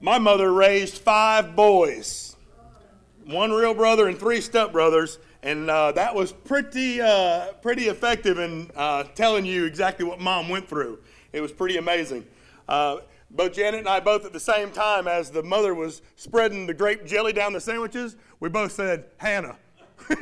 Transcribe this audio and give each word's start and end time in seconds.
My 0.00 0.18
mother 0.18 0.52
raised 0.52 0.98
five 0.98 1.56
boys 1.56 2.36
one 3.28 3.52
real 3.52 3.74
brother 3.74 4.08
and 4.08 4.18
three 4.18 4.38
stepbrothers, 4.38 5.18
and 5.42 5.68
uh, 5.68 5.92
that 5.92 6.14
was 6.14 6.32
pretty, 6.32 7.00
uh, 7.00 7.52
pretty 7.60 7.84
effective 7.88 8.38
in 8.38 8.70
uh, 8.74 9.02
telling 9.14 9.44
you 9.44 9.66
exactly 9.66 10.04
what 10.06 10.18
mom 10.18 10.48
went 10.48 10.66
through. 10.66 10.98
It 11.32 11.42
was 11.42 11.52
pretty 11.52 11.76
amazing. 11.76 12.26
Uh, 12.66 12.98
both 13.30 13.52
Janet 13.52 13.80
and 13.80 13.88
I, 13.88 14.00
both 14.00 14.24
at 14.24 14.32
the 14.32 14.40
same 14.40 14.70
time, 14.70 15.06
as 15.06 15.30
the 15.30 15.42
mother 15.42 15.74
was 15.74 16.00
spreading 16.16 16.66
the 16.66 16.72
grape 16.72 17.04
jelly 17.04 17.34
down 17.34 17.52
the 17.52 17.60
sandwiches, 17.60 18.16
we 18.40 18.48
both 18.48 18.72
said, 18.72 19.04
Hannah. 19.18 19.56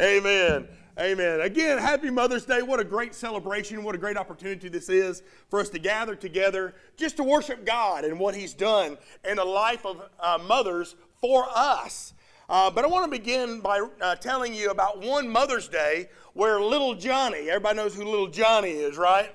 Amen. 0.00 0.66
Amen. 1.02 1.40
Again, 1.40 1.78
happy 1.78 2.10
Mother's 2.10 2.44
Day. 2.44 2.62
What 2.62 2.78
a 2.78 2.84
great 2.84 3.12
celebration. 3.12 3.82
What 3.82 3.96
a 3.96 3.98
great 3.98 4.16
opportunity 4.16 4.68
this 4.68 4.88
is 4.88 5.24
for 5.48 5.58
us 5.58 5.68
to 5.70 5.80
gather 5.80 6.14
together 6.14 6.76
just 6.96 7.16
to 7.16 7.24
worship 7.24 7.66
God 7.66 8.04
and 8.04 8.20
what 8.20 8.36
He's 8.36 8.54
done 8.54 8.96
in 9.28 9.34
the 9.34 9.44
life 9.44 9.84
of 9.84 10.08
uh, 10.20 10.38
mothers 10.46 10.94
for 11.20 11.44
us. 11.52 12.14
Uh, 12.48 12.70
but 12.70 12.84
I 12.84 12.86
want 12.86 13.10
to 13.10 13.18
begin 13.18 13.58
by 13.58 13.84
uh, 14.00 14.14
telling 14.14 14.54
you 14.54 14.70
about 14.70 15.00
one 15.00 15.28
Mother's 15.28 15.66
Day 15.66 16.08
where 16.34 16.60
little 16.60 16.94
Johnny, 16.94 17.50
everybody 17.50 17.78
knows 17.78 17.96
who 17.96 18.04
little 18.04 18.28
Johnny 18.28 18.70
is, 18.70 18.96
right? 18.96 19.34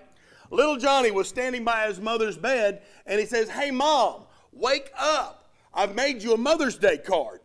Little 0.49 0.77
Johnny 0.77 1.11
was 1.11 1.27
standing 1.27 1.65
by 1.65 1.87
his 1.87 1.99
mother's 1.99 2.37
bed 2.37 2.81
and 3.05 3.19
he 3.19 3.25
says, 3.25 3.49
Hey, 3.49 3.71
mom, 3.71 4.21
wake 4.53 4.89
up. 4.97 5.51
I've 5.73 5.95
made 5.95 6.23
you 6.23 6.33
a 6.33 6.37
Mother's 6.37 6.77
Day 6.77 6.97
card. 6.97 7.41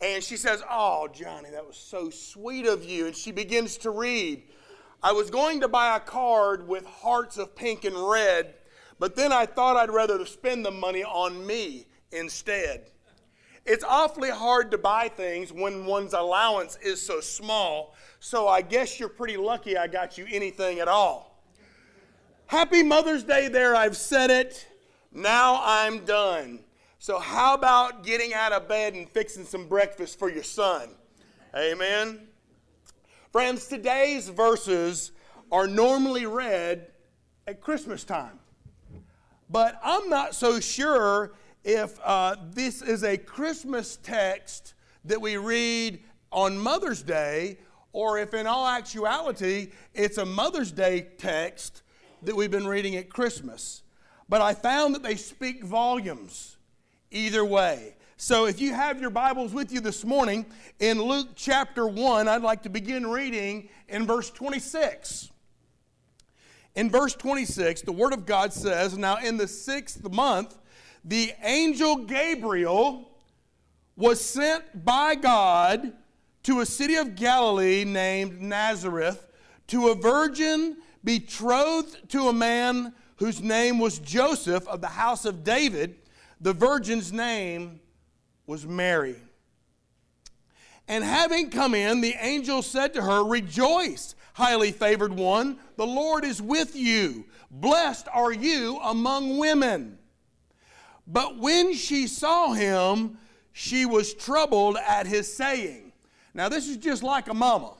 And 0.00 0.22
she 0.22 0.36
says, 0.36 0.62
Oh, 0.70 1.08
Johnny, 1.12 1.50
that 1.50 1.66
was 1.66 1.76
so 1.76 2.10
sweet 2.10 2.66
of 2.66 2.84
you. 2.84 3.06
And 3.06 3.16
she 3.16 3.32
begins 3.32 3.76
to 3.78 3.90
read. 3.90 4.42
I 5.02 5.12
was 5.12 5.30
going 5.30 5.60
to 5.60 5.68
buy 5.68 5.96
a 5.96 6.00
card 6.00 6.66
with 6.66 6.84
hearts 6.86 7.36
of 7.36 7.54
pink 7.54 7.84
and 7.84 7.96
red, 7.96 8.54
but 8.98 9.14
then 9.14 9.32
I 9.32 9.46
thought 9.46 9.76
I'd 9.76 9.90
rather 9.90 10.24
spend 10.26 10.64
the 10.64 10.70
money 10.70 11.04
on 11.04 11.46
me 11.46 11.86
instead. 12.12 12.90
It's 13.64 13.84
awfully 13.84 14.30
hard 14.30 14.70
to 14.70 14.78
buy 14.78 15.08
things 15.08 15.52
when 15.52 15.86
one's 15.86 16.12
allowance 16.12 16.78
is 16.82 17.04
so 17.04 17.20
small, 17.20 17.94
so 18.20 18.48
I 18.48 18.62
guess 18.62 18.98
you're 18.98 19.08
pretty 19.08 19.36
lucky 19.36 19.76
I 19.76 19.86
got 19.86 20.16
you 20.16 20.26
anything 20.30 20.78
at 20.78 20.88
all. 20.88 21.42
Happy 22.46 22.82
Mother's 22.82 23.24
Day 23.24 23.48
there, 23.48 23.74
I've 23.74 23.96
said 23.96 24.30
it. 24.30 24.68
Now 25.12 25.60
I'm 25.64 26.04
done. 26.04 26.60
So, 26.98 27.18
how 27.18 27.54
about 27.54 28.04
getting 28.04 28.32
out 28.32 28.52
of 28.52 28.68
bed 28.68 28.94
and 28.94 29.08
fixing 29.08 29.44
some 29.44 29.68
breakfast 29.68 30.18
for 30.18 30.30
your 30.30 30.42
son? 30.42 30.88
Amen. 31.54 32.26
Friends, 33.30 33.66
today's 33.66 34.30
verses 34.30 35.12
are 35.52 35.66
normally 35.66 36.24
read 36.26 36.88
at 37.46 37.60
Christmas 37.60 38.02
time. 38.02 38.38
But 39.50 39.78
I'm 39.84 40.08
not 40.08 40.34
so 40.34 40.58
sure 40.58 41.34
if 41.64 42.00
uh, 42.02 42.36
this 42.50 42.80
is 42.80 43.04
a 43.04 43.16
Christmas 43.18 43.98
text 44.02 44.74
that 45.04 45.20
we 45.20 45.36
read 45.36 46.02
on 46.32 46.58
Mother's 46.58 47.02
Day 47.02 47.58
or 47.92 48.18
if 48.18 48.34
in 48.34 48.46
all 48.46 48.66
actuality 48.66 49.70
it's 49.94 50.18
a 50.18 50.24
Mother's 50.24 50.72
Day 50.72 51.06
text 51.18 51.82
that 52.22 52.34
we've 52.34 52.50
been 52.50 52.66
reading 52.66 52.96
at 52.96 53.10
Christmas. 53.10 53.82
But 54.28 54.40
I 54.40 54.54
found 54.54 54.94
that 54.94 55.02
they 55.02 55.14
speak 55.14 55.62
volumes 55.62 56.55
either 57.10 57.44
way. 57.44 57.94
So 58.16 58.46
if 58.46 58.60
you 58.60 58.72
have 58.72 59.00
your 59.00 59.10
Bibles 59.10 59.52
with 59.52 59.70
you 59.70 59.80
this 59.80 60.04
morning, 60.04 60.46
in 60.78 61.02
Luke 61.02 61.28
chapter 61.34 61.86
1, 61.86 62.28
I'd 62.28 62.42
like 62.42 62.62
to 62.62 62.70
begin 62.70 63.06
reading 63.06 63.68
in 63.88 64.06
verse 64.06 64.30
26. 64.30 65.30
In 66.74 66.90
verse 66.90 67.14
26, 67.14 67.82
the 67.82 67.92
Word 67.92 68.12
of 68.12 68.24
God 68.26 68.52
says, 68.52 68.96
Now 68.96 69.16
in 69.16 69.36
the 69.36 69.46
sixth 69.46 70.10
month, 70.10 70.56
the 71.04 71.32
angel 71.42 71.96
Gabriel 72.04 73.10
was 73.96 74.20
sent 74.20 74.84
by 74.84 75.14
God 75.14 75.92
to 76.44 76.60
a 76.60 76.66
city 76.66 76.96
of 76.96 77.16
Galilee 77.16 77.84
named 77.84 78.40
Nazareth 78.40 79.26
to 79.68 79.88
a 79.88 79.94
virgin 79.94 80.76
betrothed 81.02 82.08
to 82.10 82.28
a 82.28 82.32
man 82.32 82.92
whose 83.16 83.42
name 83.42 83.78
was 83.78 83.98
Joseph 83.98 84.66
of 84.68 84.80
the 84.80 84.88
house 84.88 85.24
of 85.24 85.44
David 85.44 85.96
the 86.40 86.52
virgin's 86.52 87.12
name 87.12 87.80
was 88.46 88.66
Mary. 88.66 89.16
And 90.88 91.02
having 91.02 91.50
come 91.50 91.74
in, 91.74 92.00
the 92.00 92.14
angel 92.20 92.62
said 92.62 92.94
to 92.94 93.02
her, 93.02 93.24
Rejoice, 93.24 94.14
highly 94.34 94.70
favored 94.70 95.12
one, 95.12 95.58
the 95.76 95.86
Lord 95.86 96.24
is 96.24 96.40
with 96.40 96.76
you. 96.76 97.24
Blessed 97.50 98.06
are 98.12 98.32
you 98.32 98.78
among 98.78 99.38
women. 99.38 99.98
But 101.06 101.38
when 101.38 101.74
she 101.74 102.06
saw 102.06 102.52
him, 102.52 103.18
she 103.52 103.86
was 103.86 104.14
troubled 104.14 104.76
at 104.76 105.06
his 105.06 105.34
saying. 105.34 105.92
Now, 106.34 106.48
this 106.48 106.68
is 106.68 106.76
just 106.76 107.02
like 107.02 107.28
a 107.28 107.34
mama. 107.34 107.72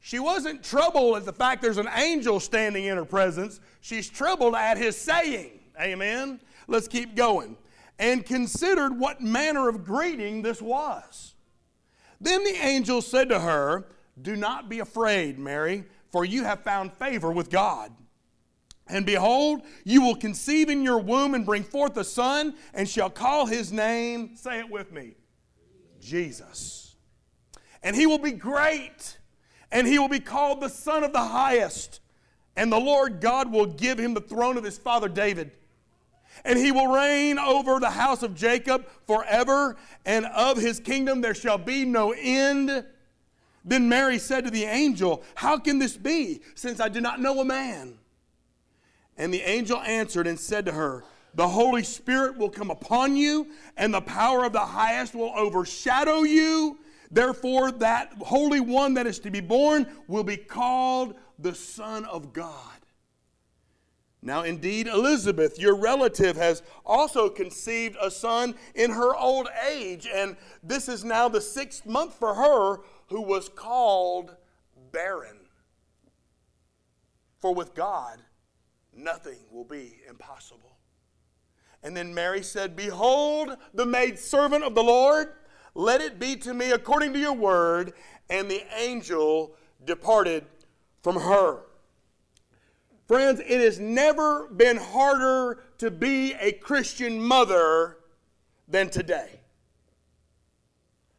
She 0.00 0.18
wasn't 0.18 0.62
troubled 0.62 1.16
at 1.16 1.24
the 1.24 1.32
fact 1.32 1.62
there's 1.62 1.78
an 1.78 1.88
angel 1.94 2.40
standing 2.40 2.84
in 2.84 2.96
her 2.96 3.04
presence. 3.04 3.60
She's 3.80 4.08
troubled 4.08 4.54
at 4.54 4.76
his 4.76 4.96
saying. 4.96 5.60
Amen. 5.80 6.40
Let's 6.66 6.88
keep 6.88 7.14
going 7.14 7.56
and 7.98 8.24
considered 8.24 8.98
what 8.98 9.20
manner 9.20 9.68
of 9.68 9.84
greeting 9.84 10.42
this 10.42 10.62
was. 10.62 11.34
Then 12.20 12.44
the 12.44 12.56
angel 12.64 13.02
said 13.02 13.28
to 13.28 13.40
her, 13.40 13.88
Do 14.20 14.36
not 14.36 14.68
be 14.68 14.80
afraid, 14.80 15.38
Mary, 15.38 15.84
for 16.10 16.24
you 16.24 16.44
have 16.44 16.60
found 16.60 16.92
favor 16.92 17.32
with 17.32 17.50
God. 17.50 17.92
And 18.88 19.04
behold, 19.04 19.62
you 19.84 20.02
will 20.02 20.14
conceive 20.14 20.70
in 20.70 20.82
your 20.82 20.98
womb 20.98 21.34
and 21.34 21.44
bring 21.44 21.62
forth 21.62 21.96
a 21.96 22.04
son, 22.04 22.54
and 22.72 22.88
shall 22.88 23.10
call 23.10 23.46
his 23.46 23.72
name, 23.72 24.34
say 24.34 24.60
it 24.60 24.70
with 24.70 24.92
me, 24.92 25.14
Jesus. 26.00 26.96
And 27.82 27.94
he 27.94 28.06
will 28.06 28.18
be 28.18 28.32
great, 28.32 29.18
and 29.70 29.86
he 29.86 29.98
will 29.98 30.08
be 30.08 30.20
called 30.20 30.60
the 30.60 30.70
Son 30.70 31.04
of 31.04 31.12
the 31.12 31.22
Highest. 31.22 32.00
And 32.56 32.72
the 32.72 32.80
Lord 32.80 33.20
God 33.20 33.52
will 33.52 33.66
give 33.66 33.98
him 33.98 34.14
the 34.14 34.20
throne 34.20 34.56
of 34.56 34.64
his 34.64 34.78
father 34.78 35.08
David 35.08 35.52
and 36.44 36.58
he 36.58 36.72
will 36.72 36.88
reign 36.88 37.38
over 37.38 37.80
the 37.80 37.90
house 37.90 38.22
of 38.22 38.34
Jacob 38.34 38.86
forever, 39.06 39.76
and 40.04 40.26
of 40.26 40.58
his 40.58 40.80
kingdom 40.80 41.20
there 41.20 41.34
shall 41.34 41.58
be 41.58 41.84
no 41.84 42.12
end. 42.12 42.84
Then 43.64 43.88
Mary 43.88 44.18
said 44.18 44.44
to 44.44 44.50
the 44.50 44.64
angel, 44.64 45.22
How 45.34 45.58
can 45.58 45.78
this 45.78 45.96
be, 45.96 46.40
since 46.54 46.80
I 46.80 46.88
do 46.88 47.00
not 47.00 47.20
know 47.20 47.40
a 47.40 47.44
man? 47.44 47.98
And 49.16 49.34
the 49.34 49.42
angel 49.42 49.78
answered 49.80 50.26
and 50.26 50.38
said 50.38 50.64
to 50.66 50.72
her, 50.72 51.04
The 51.34 51.48
Holy 51.48 51.82
Spirit 51.82 52.38
will 52.38 52.50
come 52.50 52.70
upon 52.70 53.16
you, 53.16 53.48
and 53.76 53.92
the 53.92 54.00
power 54.00 54.44
of 54.44 54.52
the 54.52 54.60
highest 54.60 55.14
will 55.14 55.32
overshadow 55.36 56.22
you. 56.22 56.78
Therefore, 57.10 57.72
that 57.72 58.12
Holy 58.20 58.60
One 58.60 58.94
that 58.94 59.06
is 59.06 59.18
to 59.20 59.30
be 59.30 59.40
born 59.40 59.86
will 60.06 60.24
be 60.24 60.36
called 60.36 61.16
the 61.38 61.54
Son 61.54 62.04
of 62.04 62.32
God. 62.32 62.78
Now, 64.20 64.42
indeed, 64.42 64.88
Elizabeth, 64.88 65.58
your 65.58 65.76
relative, 65.76 66.36
has 66.36 66.62
also 66.84 67.28
conceived 67.28 67.96
a 68.00 68.10
son 68.10 68.56
in 68.74 68.90
her 68.90 69.14
old 69.14 69.48
age, 69.68 70.08
and 70.12 70.36
this 70.62 70.88
is 70.88 71.04
now 71.04 71.28
the 71.28 71.40
sixth 71.40 71.86
month 71.86 72.14
for 72.14 72.34
her 72.34 72.80
who 73.08 73.22
was 73.22 73.48
called 73.48 74.34
barren. 74.90 75.38
For 77.38 77.54
with 77.54 77.74
God, 77.74 78.18
nothing 78.92 79.38
will 79.50 79.64
be 79.64 80.00
impossible. 80.08 80.76
And 81.82 81.96
then 81.96 82.12
Mary 82.12 82.42
said, 82.42 82.74
Behold, 82.74 83.56
the 83.72 83.86
maid 83.86 84.18
servant 84.18 84.64
of 84.64 84.74
the 84.74 84.82
Lord, 84.82 85.28
let 85.74 86.00
it 86.00 86.18
be 86.18 86.34
to 86.36 86.52
me 86.52 86.72
according 86.72 87.12
to 87.12 87.20
your 87.20 87.34
word. 87.34 87.92
And 88.28 88.50
the 88.50 88.64
angel 88.76 89.54
departed 89.84 90.44
from 91.02 91.16
her. 91.16 91.60
Friends, 93.08 93.40
it 93.40 93.60
has 93.62 93.80
never 93.80 94.48
been 94.48 94.76
harder 94.76 95.64
to 95.78 95.90
be 95.90 96.34
a 96.34 96.52
Christian 96.52 97.18
mother 97.18 97.96
than 98.68 98.90
today. 98.90 99.40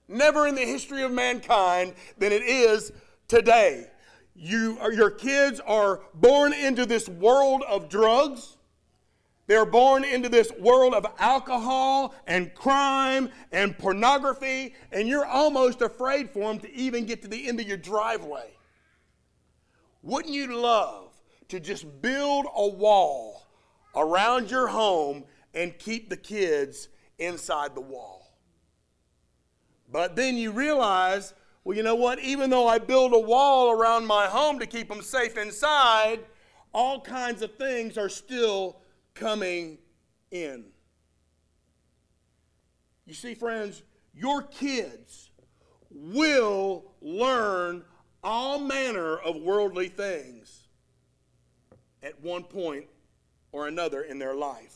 Never 0.07 0.47
in 0.47 0.53
the 0.53 0.61
history 0.61 1.01
of 1.01 1.11
mankind 1.11 1.95
than 2.19 2.31
it 2.31 2.43
is 2.43 2.91
today. 3.27 3.87
You, 4.35 4.77
your 4.93 5.09
kids 5.09 5.59
are 5.61 6.01
born 6.13 6.53
into 6.53 6.85
this 6.85 7.09
world 7.09 7.63
of 7.67 7.89
drugs. 7.89 8.57
They're 9.47 9.65
born 9.65 10.03
into 10.03 10.29
this 10.29 10.51
world 10.59 10.93
of 10.93 11.07
alcohol 11.17 12.13
and 12.27 12.53
crime 12.53 13.29
and 13.51 13.75
pornography, 13.75 14.75
and 14.91 15.07
you're 15.07 15.25
almost 15.25 15.81
afraid 15.81 16.29
for 16.29 16.53
them 16.53 16.59
to 16.59 16.71
even 16.71 17.07
get 17.07 17.23
to 17.23 17.27
the 17.27 17.47
end 17.47 17.59
of 17.59 17.67
your 17.67 17.77
driveway. 17.77 18.51
Wouldn't 20.03 20.33
you 20.33 20.55
love 20.55 21.09
to 21.49 21.59
just 21.59 22.01
build 22.01 22.45
a 22.55 22.67
wall 22.67 23.47
around 23.95 24.49
your 24.49 24.67
home 24.67 25.25
and 25.53 25.77
keep 25.77 26.09
the 26.09 26.17
kids 26.17 26.89
inside 27.17 27.75
the 27.75 27.81
wall. 27.81 28.37
But 29.91 30.15
then 30.15 30.37
you 30.37 30.51
realize, 30.51 31.33
well, 31.63 31.75
you 31.75 31.83
know 31.83 31.95
what? 31.95 32.19
Even 32.19 32.49
though 32.49 32.67
I 32.67 32.77
build 32.77 33.13
a 33.13 33.19
wall 33.19 33.71
around 33.71 34.05
my 34.05 34.27
home 34.27 34.59
to 34.59 34.67
keep 34.67 34.87
them 34.87 35.01
safe 35.01 35.37
inside, 35.37 36.19
all 36.71 37.01
kinds 37.01 37.41
of 37.41 37.55
things 37.55 37.97
are 37.97 38.09
still 38.09 38.77
coming 39.15 39.79
in. 40.31 40.65
You 43.05 43.15
see, 43.15 43.33
friends, 43.33 43.81
your 44.13 44.43
kids 44.43 45.31
will 45.89 46.85
learn 47.01 47.83
all 48.23 48.59
manner 48.59 49.17
of 49.17 49.37
worldly 49.37 49.87
things 49.87 50.58
at 52.03 52.21
one 52.21 52.43
point 52.43 52.85
or 53.51 53.67
another 53.67 54.01
in 54.01 54.19
their 54.19 54.35
life. 54.35 54.75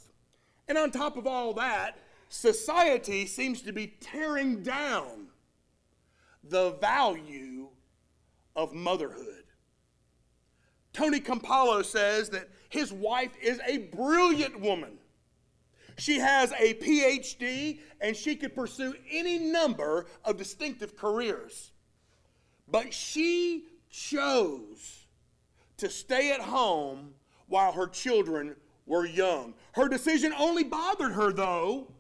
And 0.67 0.77
on 0.77 0.91
top 0.91 1.17
of 1.17 1.27
all 1.27 1.53
that, 1.53 1.97
society 2.29 3.25
seems 3.25 3.61
to 3.63 3.73
be 3.73 3.95
tearing 3.99 4.63
down 4.63 5.27
the 6.43 6.71
value 6.71 7.69
of 8.55 8.73
motherhood. 8.73 9.43
Tony 10.91 11.19
Campolo 11.19 11.83
says 11.83 12.29
that 12.29 12.49
his 12.69 12.93
wife 12.93 13.31
is 13.41 13.59
a 13.65 13.77
brilliant 13.77 14.59
woman. 14.59 14.99
She 15.97 16.19
has 16.19 16.51
a 16.53 16.73
PhD 16.75 17.79
and 18.01 18.15
she 18.15 18.35
could 18.35 18.55
pursue 18.55 18.95
any 19.11 19.37
number 19.39 20.05
of 20.23 20.37
distinctive 20.37 20.95
careers. 20.95 21.71
But 22.67 22.93
she 22.93 23.65
chose 23.89 25.02
to 25.83 25.89
stay 25.89 26.31
at 26.31 26.39
home 26.39 27.13
while 27.47 27.73
her 27.73 27.87
children 27.87 28.55
were 28.85 29.05
young. 29.05 29.53
Her 29.73 29.89
decision 29.89 30.33
only 30.37 30.63
bothered 30.63 31.11
her, 31.11 31.33
though, 31.33 31.91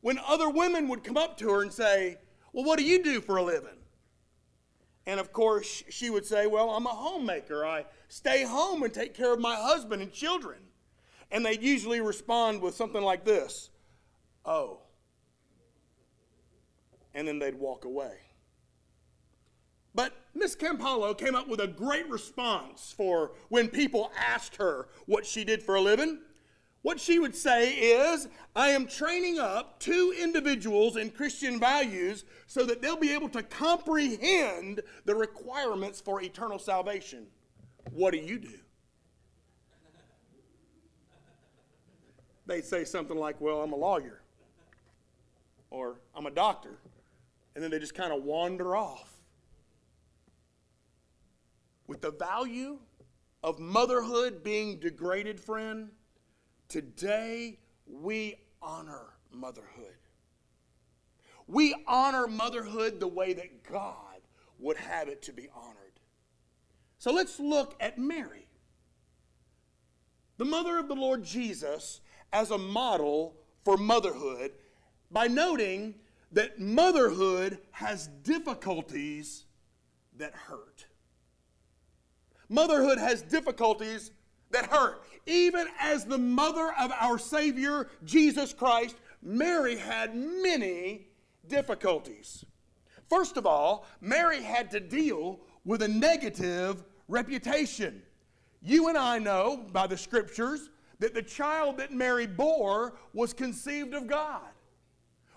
when 0.00 0.18
other 0.26 0.48
women 0.48 0.88
would 0.88 1.04
come 1.04 1.18
up 1.18 1.36
to 1.38 1.50
her 1.50 1.60
and 1.60 1.70
say, 1.70 2.16
Well, 2.54 2.64
what 2.64 2.78
do 2.78 2.84
you 2.84 3.02
do 3.02 3.20
for 3.20 3.36
a 3.36 3.42
living? 3.42 3.76
And 5.06 5.20
of 5.20 5.34
course, 5.34 5.84
she 5.90 6.08
would 6.08 6.24
say, 6.24 6.46
Well, 6.46 6.70
I'm 6.70 6.86
a 6.86 6.90
homemaker. 6.90 7.66
I 7.66 7.84
stay 8.08 8.42
home 8.42 8.82
and 8.82 8.92
take 8.92 9.12
care 9.12 9.34
of 9.34 9.40
my 9.40 9.54
husband 9.54 10.00
and 10.00 10.10
children. 10.10 10.58
And 11.30 11.44
they'd 11.44 11.62
usually 11.62 12.00
respond 12.00 12.62
with 12.62 12.74
something 12.74 13.02
like 13.02 13.24
this 13.24 13.68
Oh. 14.46 14.80
And 17.14 17.28
then 17.28 17.38
they'd 17.38 17.54
walk 17.54 17.84
away. 17.84 18.14
But 19.96 20.12
Miss 20.34 20.54
Campolo 20.54 21.16
came 21.16 21.34
up 21.34 21.48
with 21.48 21.58
a 21.58 21.66
great 21.66 22.06
response 22.10 22.94
for 22.94 23.32
when 23.48 23.68
people 23.68 24.12
asked 24.14 24.56
her 24.56 24.88
what 25.06 25.24
she 25.24 25.42
did 25.42 25.62
for 25.62 25.74
a 25.74 25.80
living. 25.80 26.20
What 26.82 27.00
she 27.00 27.18
would 27.18 27.34
say 27.34 27.72
is, 27.72 28.28
I 28.54 28.68
am 28.68 28.86
training 28.86 29.38
up 29.38 29.80
two 29.80 30.14
individuals 30.16 30.96
in 30.96 31.10
Christian 31.10 31.58
values 31.58 32.26
so 32.46 32.64
that 32.66 32.82
they'll 32.82 32.98
be 32.98 33.12
able 33.12 33.30
to 33.30 33.42
comprehend 33.42 34.82
the 35.06 35.14
requirements 35.14 36.00
for 36.00 36.20
eternal 36.20 36.58
salvation. 36.58 37.26
What 37.90 38.12
do 38.12 38.18
you 38.18 38.38
do? 38.38 38.58
They'd 42.44 42.66
say 42.66 42.84
something 42.84 43.16
like, 43.16 43.40
Well, 43.40 43.62
I'm 43.62 43.72
a 43.72 43.76
lawyer, 43.76 44.20
or 45.70 46.00
I'm 46.14 46.26
a 46.26 46.30
doctor. 46.30 46.78
And 47.54 47.64
then 47.64 47.70
they 47.70 47.78
just 47.78 47.94
kind 47.94 48.12
of 48.12 48.22
wander 48.22 48.76
off. 48.76 49.15
With 51.86 52.00
the 52.00 52.12
value 52.12 52.78
of 53.42 53.58
motherhood 53.58 54.42
being 54.42 54.78
degraded, 54.78 55.40
friend, 55.40 55.90
Today, 56.68 57.60
we 57.86 58.34
honor 58.60 59.14
motherhood. 59.30 59.94
We 61.46 61.74
honor 61.86 62.26
motherhood 62.26 62.98
the 62.98 63.06
way 63.06 63.32
that 63.34 63.62
God 63.62 64.20
would 64.58 64.76
have 64.76 65.08
it 65.08 65.22
to 65.22 65.32
be 65.32 65.48
honored. 65.54 65.76
So 66.98 67.12
let's 67.12 67.38
look 67.38 67.76
at 67.78 67.98
Mary, 67.98 68.48
the 70.38 70.44
mother 70.44 70.78
of 70.78 70.88
the 70.88 70.94
Lord 70.94 71.22
Jesus, 71.22 72.00
as 72.32 72.50
a 72.50 72.58
model 72.58 73.36
for 73.64 73.76
motherhood 73.76 74.52
by 75.10 75.28
noting 75.28 75.94
that 76.32 76.58
motherhood 76.58 77.58
has 77.70 78.08
difficulties 78.24 79.44
that 80.16 80.34
hurt. 80.34 80.85
Motherhood 82.48 82.98
has 82.98 83.22
difficulties 83.22 84.12
that 84.50 84.66
hurt. 84.66 85.02
Even 85.26 85.66
as 85.80 86.04
the 86.04 86.18
mother 86.18 86.72
of 86.78 86.92
our 86.92 87.18
Savior, 87.18 87.88
Jesus 88.04 88.52
Christ, 88.52 88.96
Mary 89.22 89.76
had 89.76 90.14
many 90.14 91.08
difficulties. 91.48 92.44
First 93.08 93.36
of 93.36 93.46
all, 93.46 93.86
Mary 94.00 94.42
had 94.42 94.70
to 94.72 94.80
deal 94.80 95.40
with 95.64 95.82
a 95.82 95.88
negative 95.88 96.84
reputation. 97.08 98.02
You 98.62 98.88
and 98.88 98.98
I 98.98 99.18
know 99.18 99.64
by 99.72 99.86
the 99.86 99.96
scriptures 99.96 100.70
that 100.98 101.14
the 101.14 101.22
child 101.22 101.76
that 101.78 101.92
Mary 101.92 102.26
bore 102.26 102.94
was 103.12 103.32
conceived 103.32 103.94
of 103.94 104.06
God. 104.06 104.42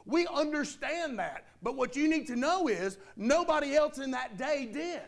We 0.05 0.25
understand 0.27 1.19
that. 1.19 1.45
But 1.61 1.75
what 1.75 1.95
you 1.95 2.07
need 2.07 2.27
to 2.27 2.35
know 2.35 2.67
is 2.67 2.97
nobody 3.15 3.75
else 3.75 3.99
in 3.99 4.11
that 4.11 4.37
day 4.37 4.69
did. 4.71 5.01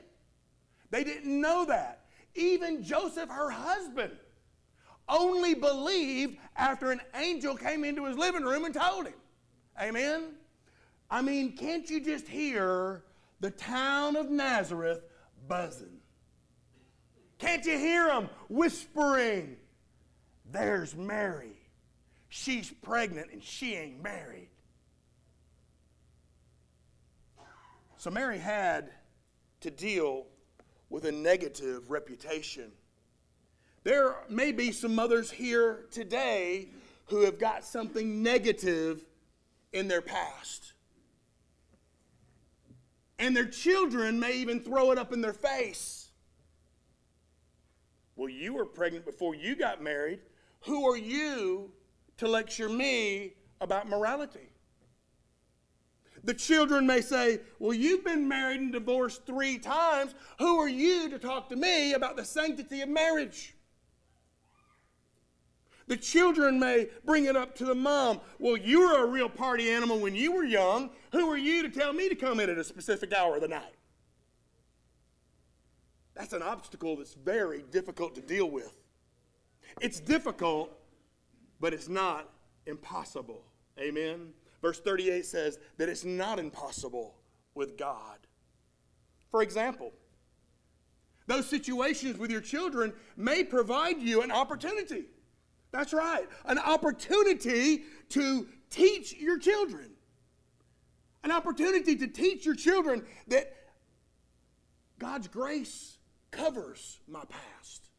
They 0.92 1.04
didn't 1.04 1.42
know 1.42 1.66
that. 1.66 2.06
Even 2.36 2.84
Joseph, 2.84 3.30
her 3.30 3.50
husband, 3.50 4.14
only 5.10 5.54
believed 5.54 6.38
after 6.56 6.92
an 6.92 7.02
angel 7.16 7.56
came 7.56 7.84
into 7.84 8.06
his 8.06 8.18
living 8.18 8.44
room 8.44 8.66
and 8.66 8.74
told 8.74 9.08
him. 9.08 9.16
Amen? 9.82 10.36
I 11.10 11.22
mean, 11.22 11.58
can't 11.58 11.90
you 11.90 12.00
just 12.00 12.28
hear 12.28 13.04
the 13.40 13.52
town 13.52 14.16
of 14.16 14.30
Nazareth 14.30 15.02
buzzing? 15.48 15.98
Can't 17.40 17.66
you 17.66 17.78
hear 17.78 18.08
them 18.08 18.30
whispering? 18.50 19.58
There's 20.52 20.96
Mary. 20.96 21.58
She's 22.30 22.72
pregnant 22.82 23.32
and 23.32 23.44
she 23.44 23.76
ain't 23.76 24.02
married. 24.02 24.50
So 27.98 28.10
Mary 28.10 28.40
had 28.40 28.92
to 29.62 29.70
deal 29.70 30.26
with 30.92 31.06
a 31.06 31.12
negative 31.12 31.90
reputation. 31.90 32.72
There 33.84 34.16
may 34.30 34.52
be 34.52 34.72
some 34.72 34.94
mothers 34.94 35.32
here 35.32 35.86
today 35.90 36.70
who 37.06 37.22
have 37.22 37.40
got 37.40 37.66
something 37.66 38.22
negative 38.22 39.04
in 39.74 39.88
their 39.88 40.02
past. 40.02 40.74
And 43.18 43.36
their 43.36 43.46
children 43.46 44.20
may 44.20 44.34
even 44.34 44.60
throw 44.60 44.92
it 44.92 44.98
up 44.98 45.14
in 45.14 45.22
their 45.22 45.34
face. 45.34 46.10
Well, 48.16 48.30
you 48.30 48.54
were 48.54 48.66
pregnant 48.66 49.06
before 49.06 49.34
you 49.34 49.56
got 49.56 49.82
married. 49.82 50.20
Who 50.62 50.88
are 50.88 50.98
you 50.98 51.72
to 52.18 52.28
lecture 52.28 52.70
me 52.70 53.34
about 53.62 53.88
morality? 53.88 54.51
The 56.24 56.34
children 56.34 56.86
may 56.86 57.02
say, 57.02 57.40
Well, 57.60 57.74
you've 57.74 58.04
been 58.04 58.28
married 58.28 58.62
and 58.62 58.72
divorced 58.72 59.26
three 59.26 59.58
times. 59.58 60.14
Who 60.40 60.60
are 60.60 60.70
you 60.70 61.10
to 61.10 61.20
talk 61.20 61.50
to 61.50 61.56
me 61.56 61.94
about 61.94 62.16
the 62.16 62.26
sanctity 62.26 62.82
of 62.82 62.90
marriage? 62.90 63.56
The 65.88 65.98
children 65.98 66.60
may 66.60 66.90
bring 67.04 67.26
it 67.26 67.36
up 67.36 67.56
to 67.56 67.66
the 67.66 67.76
mom. 67.76 68.22
Well, 68.40 68.56
you 68.56 68.82
were 68.82 69.04
a 69.04 69.08
real 69.08 69.28
party 69.28 69.70
animal 69.72 70.00
when 70.00 70.16
you 70.16 70.32
were 70.32 70.44
young. 70.44 70.92
Who 71.12 71.30
are 71.30 71.38
you 71.38 71.64
to 71.64 71.70
tell 71.70 71.92
me 71.92 72.08
to 72.08 72.16
come 72.16 72.40
in 72.40 72.50
at 72.50 72.58
a 72.58 72.64
specific 72.64 73.12
hour 73.14 73.36
of 73.36 73.42
the 73.42 73.48
night? 73.48 73.76
That's 76.16 76.34
an 76.34 76.44
obstacle 76.44 76.98
that's 76.98 77.16
very 77.16 77.64
difficult 77.72 78.16
to 78.16 78.22
deal 78.22 78.50
with. 78.50 78.74
It's 79.80 80.00
difficult, 80.00 80.72
but 81.60 81.74
it's 81.74 81.90
not 81.90 82.30
impossible. 82.66 83.44
Amen. 83.80 84.34
Verse 84.62 84.80
38 84.80 85.26
says 85.26 85.60
that 85.78 85.90
it's 85.90 86.06
not 86.06 86.40
impossible 86.40 87.16
with 87.56 87.78
God. 87.78 88.18
For 89.30 89.42
example, 89.42 89.92
those 91.28 91.48
situations 91.48 92.18
with 92.18 92.32
your 92.32 92.42
children 92.42 92.94
may 93.16 93.44
provide 93.44 94.02
you 94.02 94.22
an 94.22 94.32
opportunity 94.32 95.06
that's 95.72 95.94
right. 95.94 96.28
An 96.46 96.60
opportunity 96.60 97.84
to 98.10 98.48
teach 98.70 99.14
your 99.14 99.40
children. 99.40 99.92
An 101.24 101.32
opportunity 101.32 101.96
to 101.98 102.08
teach 102.08 102.46
your 102.46 102.56
children 102.56 103.04
that 103.28 103.56
God's 105.00 105.28
grace 105.28 105.98
covers 106.32 107.00
my 107.08 107.24
past. 107.26 107.90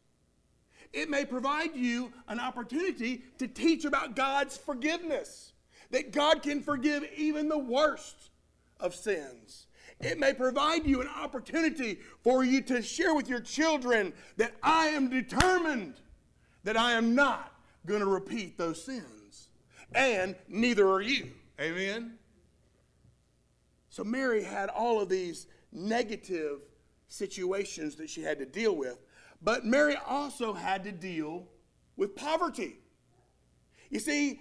It 0.92 1.08
may 1.08 1.24
provide 1.24 1.74
you 1.74 2.12
an 2.28 2.38
opportunity 2.38 3.22
to 3.38 3.48
teach 3.48 3.86
about 3.86 4.14
God's 4.14 4.58
forgiveness, 4.58 5.51
that 5.92 6.12
God 6.12 6.42
can 6.42 6.60
forgive 6.60 7.04
even 7.16 7.48
the 7.48 7.58
worst 7.58 8.30
of 8.80 8.94
sins. 8.94 9.68
It 10.00 10.18
may 10.18 10.34
provide 10.34 10.84
you 10.84 11.00
an 11.00 11.08
opportunity 11.08 12.00
for 12.22 12.42
you 12.42 12.60
to 12.62 12.82
share 12.82 13.14
with 13.14 13.28
your 13.28 13.40
children 13.40 14.12
that 14.36 14.52
I 14.62 14.86
am 14.88 15.08
determined 15.08 16.00
that 16.64 16.76
I 16.76 16.92
am 16.92 17.14
not 17.14 17.54
going 17.86 18.00
to 18.00 18.06
repeat 18.06 18.58
those 18.58 18.82
sins. 18.84 19.48
And 19.94 20.34
neither 20.48 20.88
are 20.88 21.02
you. 21.02 21.30
Amen? 21.60 22.18
So 23.90 24.02
Mary 24.02 24.42
had 24.42 24.70
all 24.70 25.00
of 25.00 25.08
these 25.08 25.46
negative 25.70 26.60
situations 27.08 27.96
that 27.96 28.08
she 28.08 28.22
had 28.22 28.38
to 28.38 28.46
deal 28.46 28.74
with. 28.74 28.98
But 29.42 29.64
Mary 29.64 29.96
also 30.06 30.52
had 30.52 30.84
to 30.84 30.92
deal 30.92 31.46
with 31.96 32.16
poverty. 32.16 32.78
You 33.90 34.00
see, 34.00 34.40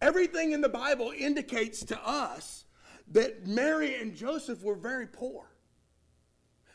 Everything 0.00 0.52
in 0.52 0.60
the 0.60 0.68
Bible 0.68 1.12
indicates 1.16 1.84
to 1.84 2.06
us 2.06 2.64
that 3.12 3.46
Mary 3.46 4.00
and 4.00 4.14
Joseph 4.14 4.62
were 4.62 4.76
very 4.76 5.06
poor. 5.06 5.50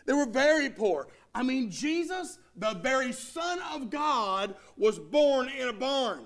They 0.05 0.13
were 0.13 0.27
very 0.27 0.70
poor. 0.70 1.08
I 1.34 1.41
mean, 1.41 1.72
Jesus, 1.72 2.38
the 2.55 2.75
very 2.75 3.12
Son 3.12 3.60
of 3.74 3.89
God, 3.89 4.55
was 4.77 5.00
born 5.00 5.50
in 5.50 5.70
a 5.70 5.74
barn. 5.74 6.25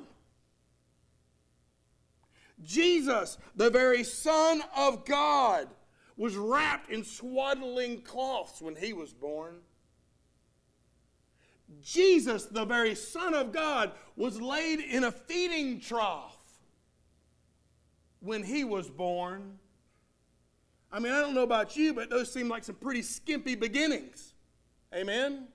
Jesus, 2.62 3.38
the 3.56 3.70
very 3.70 4.03
Son 4.03 4.62
of 4.75 5.06
God, 5.06 5.70
was 6.18 6.36
wrapped 6.36 6.91
in 6.91 7.06
swaddling 7.06 8.01
cloths 8.01 8.62
when 8.62 8.75
he 8.75 8.91
was 8.91 9.13
born. 9.13 9.60
Jesus, 11.82 12.46
the 12.46 12.65
very 12.65 12.96
Son 12.96 13.34
of 13.34 13.53
God, 13.53 13.94
was 14.18 14.41
laid 14.41 14.82
in 14.82 15.06
a 15.06 15.12
feeding 15.12 15.79
trough 15.79 16.38
when 18.19 18.43
he 18.43 18.63
was 18.63 18.89
born. 18.89 19.57
I 20.91 20.99
mean, 20.99 21.13
I 21.13 21.21
don't 21.21 21.35
know 21.35 21.43
about 21.43 21.77
you, 21.77 21.93
but 21.93 22.09
those 22.09 22.31
seem 22.31 22.49
like 22.49 22.63
some 22.63 22.75
pretty 22.75 23.01
skimpy 23.01 23.55
beginnings. 23.55 24.33
Amen? 24.93 25.47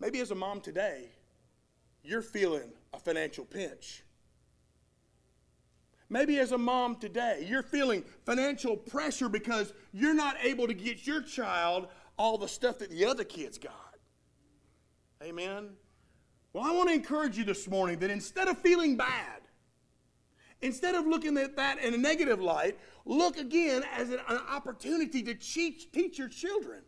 Maybe 0.00 0.20
as 0.20 0.30
a 0.30 0.34
mom 0.34 0.60
today, 0.60 1.10
you're 2.02 2.22
feeling 2.22 2.72
a 2.92 2.98
financial 2.98 3.44
pinch. 3.44 4.02
Maybe 6.08 6.38
as 6.38 6.52
a 6.52 6.58
mom 6.58 6.96
today, 6.96 7.46
you're 7.48 7.62
feeling 7.62 8.04
financial 8.26 8.76
pressure 8.76 9.28
because 9.28 9.72
you're 9.92 10.14
not 10.14 10.36
able 10.42 10.66
to 10.66 10.74
get 10.74 11.06
your 11.06 11.22
child 11.22 11.88
all 12.18 12.36
the 12.36 12.48
stuff 12.48 12.78
that 12.80 12.90
the 12.90 13.04
other 13.04 13.24
kids 13.24 13.58
got. 13.58 13.96
Amen? 15.22 15.70
Well, 16.52 16.64
I 16.64 16.72
want 16.72 16.88
to 16.88 16.94
encourage 16.94 17.38
you 17.38 17.44
this 17.44 17.68
morning 17.68 17.98
that 18.00 18.10
instead 18.10 18.48
of 18.48 18.58
feeling 18.58 18.96
bad, 18.96 19.40
instead 20.62 20.94
of 20.94 21.06
looking 21.06 21.36
at 21.36 21.56
that 21.56 21.78
in 21.78 21.92
a 21.92 21.98
negative 21.98 22.40
light, 22.40 22.78
look 23.04 23.36
again 23.36 23.84
as 23.94 24.10
an, 24.10 24.20
opportunity 24.28 25.22
to 25.24 25.34
teach, 25.34 25.90
teach 25.92 26.18
your 26.18 26.28
children, 26.28 26.82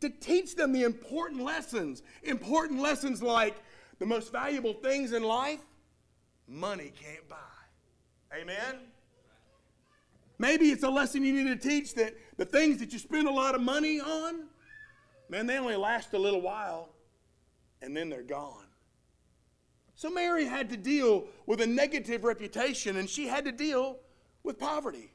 to 0.00 0.08
teach 0.08 0.56
them 0.56 0.72
the 0.72 0.82
important 0.82 1.42
lessons. 1.42 2.02
Important 2.24 2.80
lessons 2.80 3.22
like 3.22 3.56
the 3.98 4.06
most 4.06 4.32
valuable 4.32 4.74
things 4.74 5.12
in 5.12 5.22
life, 5.22 5.60
money 6.48 6.92
can't 7.00 7.28
buy. 7.28 7.36
Amen? 8.34 8.80
Maybe 10.38 10.70
it's 10.70 10.82
a 10.82 10.90
lesson 10.90 11.22
you 11.22 11.32
need 11.32 11.60
to 11.60 11.68
teach 11.68 11.94
that 11.94 12.14
the 12.36 12.44
things 12.44 12.78
that 12.78 12.92
you 12.92 12.98
spend 12.98 13.28
a 13.28 13.32
lot 13.32 13.54
of 13.54 13.60
money 13.60 14.00
on, 14.00 14.46
man, 15.28 15.46
they 15.46 15.58
only 15.58 15.76
last 15.76 16.14
a 16.14 16.18
little 16.18 16.40
while 16.40 16.88
and 17.80 17.96
then 17.96 18.08
they're 18.08 18.22
gone. 18.22 18.66
So 20.02 20.10
Mary 20.10 20.46
had 20.46 20.68
to 20.70 20.76
deal 20.76 21.28
with 21.46 21.60
a 21.60 21.66
negative 21.68 22.24
reputation 22.24 22.96
and 22.96 23.08
she 23.08 23.28
had 23.28 23.44
to 23.44 23.52
deal 23.52 24.00
with 24.42 24.58
poverty. 24.58 25.12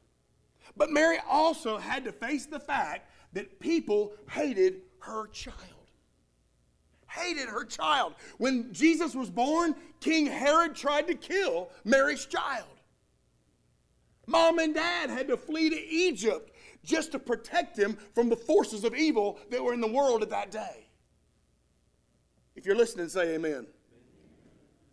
But 0.77 0.91
Mary 0.91 1.17
also 1.29 1.77
had 1.77 2.05
to 2.05 2.13
face 2.13 2.45
the 2.45 2.61
fact 2.61 3.11
that 3.33 3.59
people 3.59 4.13
hated 4.31 4.83
her 4.99 5.27
child. 5.27 5.57
Hated 7.05 7.49
her 7.49 7.65
child. 7.65 8.15
When 8.37 8.71
Jesus 8.71 9.13
was 9.13 9.29
born, 9.29 9.75
King 9.99 10.25
Herod 10.25 10.73
tried 10.73 11.07
to 11.07 11.15
kill 11.15 11.69
Mary's 11.83 12.25
child. 12.25 12.79
Mom 14.25 14.57
and 14.57 14.73
dad 14.73 15.09
had 15.09 15.27
to 15.27 15.35
flee 15.35 15.69
to 15.69 15.85
Egypt 15.89 16.55
just 16.85 17.11
to 17.11 17.19
protect 17.19 17.77
him 17.77 17.97
from 18.15 18.29
the 18.29 18.37
forces 18.37 18.85
of 18.85 18.95
evil 18.95 19.37
that 19.49 19.61
were 19.61 19.73
in 19.73 19.81
the 19.81 19.91
world 19.91 20.23
at 20.23 20.29
that 20.29 20.49
day. 20.49 20.87
If 22.55 22.65
you're 22.65 22.77
listening, 22.77 23.09
say 23.09 23.35
amen. 23.35 23.67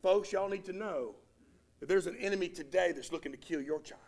Folks, 0.05 0.33
y'all 0.33 0.51
need 0.51 0.67
to 0.67 0.75
know 0.75 1.15
that 1.81 1.89
there's 1.89 2.07
an 2.07 2.17
enemy 2.19 2.51
today 2.51 2.93
that's 2.95 3.11
looking 3.11 3.33
to 3.33 3.39
kill 3.39 3.63
your 3.63 3.81
child. 3.81 4.03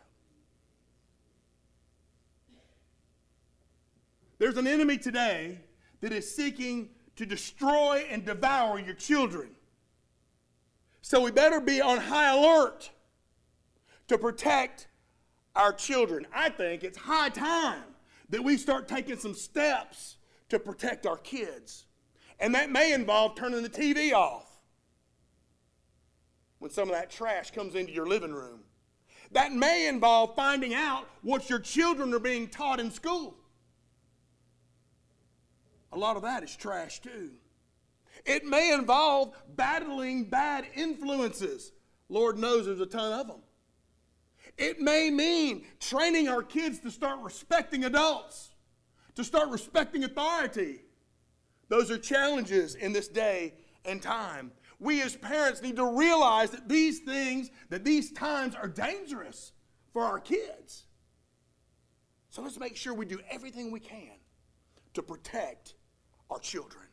There's 4.38 4.58
an 4.58 4.66
enemy 4.66 4.98
today 4.98 5.58
that 6.02 6.12
is 6.12 6.30
seeking 6.30 6.90
to 7.16 7.24
destroy 7.24 8.06
and 8.10 8.26
devour 8.26 8.78
your 8.78 8.92
children. 8.92 9.52
So 11.00 11.22
we 11.22 11.30
better 11.30 11.62
be 11.62 11.80
on 11.80 11.96
high 11.96 12.36
alert 12.36 12.90
to 14.08 14.18
protect 14.18 14.88
our 15.54 15.72
children. 15.72 16.26
I 16.30 16.50
think 16.50 16.84
it's 16.84 16.98
high 16.98 17.30
time 17.30 17.84
that 18.28 18.44
we 18.44 18.58
start 18.58 18.86
taking 18.86 19.16
some 19.16 19.32
steps 19.32 20.18
to 20.50 20.58
protect 20.58 21.06
our 21.06 21.16
kids. 21.16 21.86
And 22.38 22.54
that 22.54 22.70
may 22.70 22.92
involve 22.92 23.34
turning 23.34 23.62
the 23.62 23.70
TV 23.70 24.12
off 24.12 24.45
when 26.58 26.70
some 26.70 26.88
of 26.88 26.94
that 26.94 27.10
trash 27.10 27.50
comes 27.50 27.75
into 27.75 27.92
your 27.92 28.06
living 28.06 28.32
room. 28.32 28.60
That 29.32 29.52
may 29.52 29.88
involve 29.88 30.34
finding 30.34 30.75
out 30.75 31.08
what 31.22 31.50
your 31.50 31.58
children 31.58 32.14
are 32.14 32.18
being 32.18 32.48
taught 32.48 32.80
in 32.80 32.90
school. 32.90 33.36
A 35.92 35.98
lot 35.98 36.16
of 36.16 36.22
that 36.22 36.42
is 36.42 36.54
trash 36.54 37.00
too. 37.00 37.30
It 38.25 38.44
may 38.44 38.72
involve 38.72 39.34
battling 39.56 40.25
bad 40.25 40.66
influences. 40.75 41.72
Lord 42.08 42.38
knows 42.38 42.66
there's 42.66 42.80
a 42.80 42.86
ton 42.86 43.12
of 43.12 43.26
them. 43.26 43.40
It 44.58 44.80
may 44.80 45.10
mean 45.10 45.66
training 45.80 46.28
our 46.28 46.42
kids 46.42 46.78
to 46.80 46.90
start 46.90 47.20
respecting 47.20 47.84
adults, 47.84 48.54
to 49.14 49.25
start 49.25 49.50
respecting 49.50 50.04
authority. 50.04 50.82
Those 51.68 51.90
are 51.90 51.98
challenges 51.98 52.75
in 52.75 52.92
this 52.92 53.08
day 53.08 53.54
and 53.84 54.00
time. 54.00 54.52
We 54.78 55.02
as 55.02 55.16
parents 55.16 55.62
need 55.62 55.76
to 55.76 55.87
realize 55.87 56.50
that 56.50 56.68
these 56.68 57.00
things, 57.00 57.50
that 57.71 57.85
these 57.85 58.12
times 58.12 58.54
are 58.54 58.68
dangerous 58.68 59.52
for 59.92 60.04
our 60.04 60.21
kids. 60.21 60.85
So 62.30 62.42
let's 62.42 62.59
make 62.59 62.76
sure 62.76 62.92
we 62.92 63.06
do 63.06 63.21
everything 63.30 63.71
we 63.71 63.80
can 63.80 64.18
to 64.95 65.02
protect 65.02 65.75
our 66.30 66.38
children. 66.38 66.85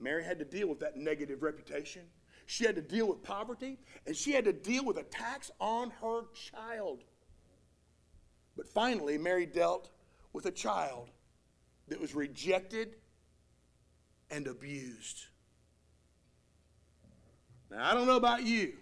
Mary 0.00 0.24
had 0.24 0.38
to 0.38 0.44
deal 0.44 0.68
with 0.68 0.80
that 0.80 0.96
negative 0.96 1.42
reputation. 1.42 2.02
She 2.46 2.64
had 2.64 2.76
to 2.76 2.82
deal 2.82 3.06
with 3.06 3.22
poverty, 3.22 3.78
and 4.06 4.16
she 4.16 4.32
had 4.32 4.44
to 4.46 4.52
deal 4.52 4.84
with 4.84 4.96
attacks 4.96 5.50
on 5.60 5.90
her 6.00 6.22
child. 6.34 7.04
But 8.56 8.66
finally, 8.66 9.18
Mary 9.18 9.46
dealt 9.46 9.90
with 10.32 10.46
a 10.46 10.50
child 10.50 11.10
that 11.88 12.00
was 12.00 12.14
rejected 12.14 12.96
and 14.30 14.46
abused. 14.46 15.26
Now, 17.70 17.90
I 17.90 17.94
don't 17.94 18.06
know 18.06 18.16
about 18.16 18.44
you, 18.44 18.74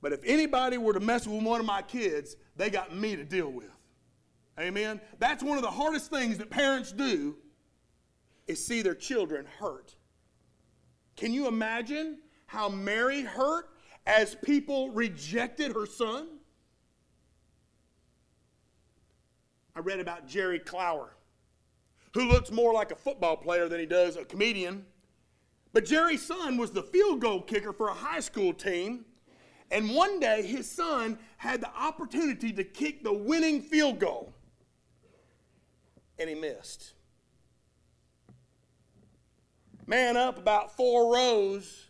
but 0.00 0.12
if 0.12 0.20
anybody 0.24 0.78
were 0.78 0.94
to 0.94 1.00
mess 1.00 1.26
with 1.26 1.42
one 1.42 1.60
of 1.60 1.66
my 1.66 1.82
kids, 1.82 2.36
they 2.56 2.70
got 2.70 2.94
me 2.94 3.16
to 3.16 3.24
deal 3.24 3.50
with. 3.50 3.70
Amen? 4.58 5.00
That's 5.18 5.42
one 5.42 5.56
of 5.56 5.62
the 5.62 5.70
hardest 5.70 6.10
things 6.10 6.38
that 6.38 6.50
parents 6.50 6.92
do 6.92 7.36
is 8.46 8.64
see 8.64 8.82
their 8.82 8.94
children 8.94 9.46
hurt. 9.58 9.94
Can 11.16 11.32
you 11.32 11.46
imagine 11.46 12.18
how 12.46 12.68
Mary 12.68 13.22
hurt 13.22 13.68
as 14.06 14.34
people 14.36 14.90
rejected 14.90 15.72
her 15.74 15.86
son? 15.86 16.28
I 19.76 19.80
read 19.80 20.00
about 20.00 20.26
Jerry 20.26 20.58
Clower, 20.58 21.14
who 22.14 22.28
looks 22.28 22.50
more 22.50 22.72
like 22.72 22.90
a 22.90 22.96
football 22.96 23.36
player 23.36 23.68
than 23.68 23.78
he 23.78 23.86
does 23.86 24.16
a 24.16 24.24
comedian. 24.24 24.86
But 25.78 25.84
Jerry's 25.84 26.26
son 26.26 26.56
was 26.56 26.72
the 26.72 26.82
field 26.82 27.20
goal 27.20 27.40
kicker 27.40 27.72
for 27.72 27.86
a 27.86 27.94
high 27.94 28.18
school 28.18 28.52
team. 28.52 29.04
And 29.70 29.94
one 29.94 30.18
day 30.18 30.44
his 30.44 30.68
son 30.68 31.20
had 31.36 31.60
the 31.60 31.72
opportunity 31.72 32.52
to 32.54 32.64
kick 32.64 33.04
the 33.04 33.12
winning 33.12 33.62
field 33.62 34.00
goal. 34.00 34.32
And 36.18 36.28
he 36.28 36.34
missed. 36.34 36.94
Man 39.86 40.16
up 40.16 40.36
about 40.36 40.76
four 40.76 41.14
rows 41.14 41.86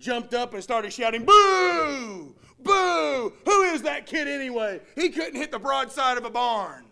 jumped 0.00 0.34
up 0.34 0.52
and 0.54 0.60
started 0.60 0.92
shouting, 0.92 1.24
Boo! 1.24 2.34
Boo! 2.58 3.32
Who 3.44 3.62
is 3.72 3.82
that 3.82 4.06
kid 4.06 4.26
anyway? 4.26 4.80
He 4.96 5.10
couldn't 5.10 5.36
hit 5.36 5.52
the 5.52 5.60
broadside 5.60 6.18
of 6.18 6.24
a 6.24 6.30
barn. 6.30 6.86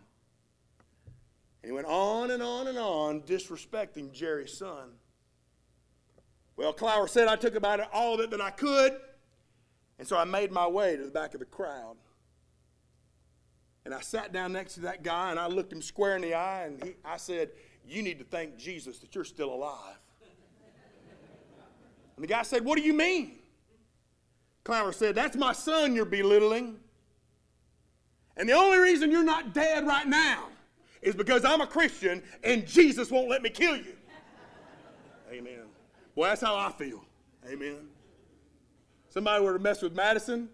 And 1.65 1.73
he 1.73 1.73
went 1.73 1.89
on 1.89 2.31
and 2.31 2.41
on 2.41 2.69
and 2.69 2.79
on, 2.79 3.23
disrespecting 3.23 4.13
Jerry's 4.13 4.57
son. 4.57 4.91
Well, 6.61 6.75
Clower 6.75 7.09
said 7.09 7.27
I 7.27 7.37
took 7.37 7.55
about 7.55 7.81
all 7.91 8.13
of 8.13 8.21
it 8.21 8.31
that 8.33 8.41
I 8.43 8.51
could, 8.51 8.95
and 9.99 10.07
so 10.07 10.19
I 10.19 10.25
made 10.25 10.53
my 10.53 10.67
way 10.67 10.95
to 10.95 11.03
the 11.03 11.11
back 11.11 11.33
of 11.33 11.41
the 11.41 11.47
crowd. 11.47 11.97
And 13.87 13.95
I 13.95 14.01
sat 14.03 14.31
down 14.31 14.53
next 14.53 14.75
to 14.75 14.81
that 14.81 15.03
guy 15.03 15.31
and 15.31 15.41
I 15.41 15.47
looked 15.47 15.73
him 15.73 15.81
square 15.81 16.17
in 16.17 16.21
the 16.21 16.35
eye 16.35 16.65
and 16.67 16.85
he, 16.85 16.97
I 17.03 17.17
said, 17.17 17.53
You 17.87 18.03
need 18.03 18.19
to 18.19 18.27
thank 18.27 18.59
Jesus 18.59 18.99
that 18.99 19.15
you're 19.15 19.25
still 19.25 19.55
alive. 19.55 19.97
And 22.17 22.23
the 22.23 22.27
guy 22.27 22.43
said, 22.43 22.63
What 22.63 22.77
do 22.77 22.85
you 22.85 22.93
mean? 22.93 23.39
Clower 24.63 24.93
said, 24.93 25.15
That's 25.15 25.39
my 25.39 25.55
son 25.55 25.95
you're 25.95 26.05
belittling. 26.05 26.77
And 28.37 28.47
the 28.47 28.53
only 28.53 28.77
reason 28.77 29.11
you're 29.11 29.25
not 29.25 29.55
dead 29.55 29.87
right 29.87 30.07
now 30.07 30.49
is 31.01 31.15
because 31.15 31.43
I'm 31.43 31.63
a 31.63 31.67
Christian 31.67 32.23
and 32.45 32.67
Jesus 32.67 33.11
won't 33.11 33.31
let 33.31 33.41
me 33.41 33.49
kill 33.49 33.79
you. 33.79 33.97
Amen. 35.33 35.70
Well, 36.21 36.29
that's 36.29 36.43
how 36.43 36.55
I 36.55 36.71
feel. 36.71 37.03
Amen. 37.51 37.89
somebody 39.09 39.43
were 39.43 39.55
to 39.55 39.59
mess 39.59 39.81
with 39.81 39.95
Madison, 39.95 40.51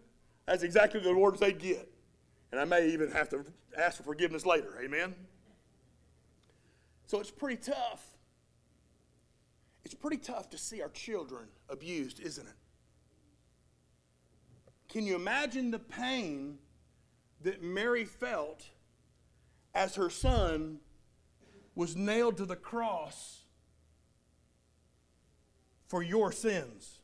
that's 0.47 0.63
exactly 0.63 1.01
the 1.01 1.13
words 1.13 1.41
they 1.41 1.53
get. 1.53 1.91
And 2.53 2.61
I 2.61 2.65
may 2.65 2.89
even 2.91 3.11
have 3.11 3.29
to 3.31 3.45
ask 3.77 3.97
for 3.97 4.05
forgiveness 4.05 4.47
later. 4.47 4.79
Amen? 4.81 5.17
So 7.09 7.19
it's 7.19 7.33
pretty 7.33 7.57
tough. 7.57 8.07
It's 9.85 9.93
pretty 9.93 10.19
tough 10.19 10.51
to 10.51 10.57
see 10.57 10.83
our 10.83 10.89
children 10.91 11.49
abused, 11.69 12.21
isn't 12.21 12.47
it? 12.47 12.55
Can 14.89 15.05
you 15.05 15.17
imagine 15.17 15.73
the 15.73 15.81
pain 15.81 16.59
that 17.43 17.61
Mary 17.61 18.05
felt 18.05 18.69
as 19.75 19.97
her 19.97 20.11
son 20.11 20.79
was 21.75 21.97
nailed 21.97 22.37
to 22.37 22.47
the 22.47 22.55
cross 22.55 23.46
for 25.89 26.03
your 26.03 26.33
sins? 26.33 26.99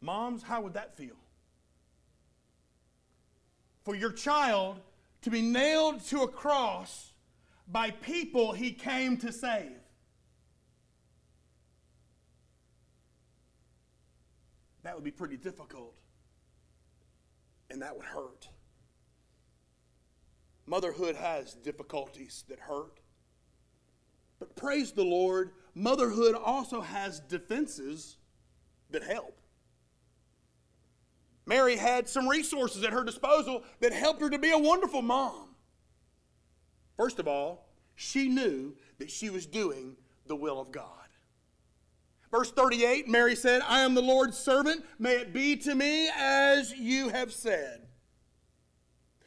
Moms, 0.00 0.42
how 0.42 0.60
would 0.62 0.74
that 0.74 0.96
feel? 0.96 1.16
For 3.84 3.94
your 3.94 4.12
child 4.12 4.80
to 5.22 5.30
be 5.30 5.42
nailed 5.42 6.04
to 6.06 6.22
a 6.22 6.28
cross 6.28 7.12
by 7.68 7.90
people 7.90 8.52
he 8.52 8.70
came 8.70 9.16
to 9.18 9.32
save. 9.32 9.72
That 14.84 14.94
would 14.94 15.02
be 15.02 15.10
pretty 15.10 15.36
difficult. 15.36 15.94
And 17.70 17.82
that 17.82 17.96
would 17.96 18.06
hurt. 18.06 18.48
Motherhood 20.66 21.16
has 21.16 21.54
difficulties 21.54 22.44
that 22.48 22.60
hurt. 22.60 23.00
But 24.38 24.56
praise 24.56 24.92
the 24.92 25.04
Lord, 25.04 25.52
motherhood 25.74 26.34
also 26.34 26.80
has 26.80 27.20
defenses 27.20 28.16
that 28.90 29.02
help. 29.02 29.40
Mary 31.46 31.76
had 31.76 32.08
some 32.08 32.28
resources 32.28 32.82
at 32.82 32.92
her 32.92 33.04
disposal 33.04 33.62
that 33.80 33.92
helped 33.92 34.20
her 34.20 34.30
to 34.30 34.38
be 34.38 34.50
a 34.50 34.58
wonderful 34.58 35.02
mom. 35.02 35.54
First 36.96 37.18
of 37.18 37.28
all, 37.28 37.68
she 37.94 38.28
knew 38.28 38.74
that 38.98 39.10
she 39.10 39.30
was 39.30 39.46
doing 39.46 39.96
the 40.26 40.36
will 40.36 40.60
of 40.60 40.72
God. 40.72 40.90
Verse 42.30 42.50
38, 42.50 43.08
Mary 43.08 43.36
said, 43.36 43.62
I 43.66 43.80
am 43.80 43.94
the 43.94 44.02
Lord's 44.02 44.36
servant. 44.36 44.84
May 44.98 45.12
it 45.12 45.32
be 45.32 45.56
to 45.58 45.74
me 45.74 46.10
as 46.16 46.72
you 46.72 47.08
have 47.08 47.32
said. 47.32 47.86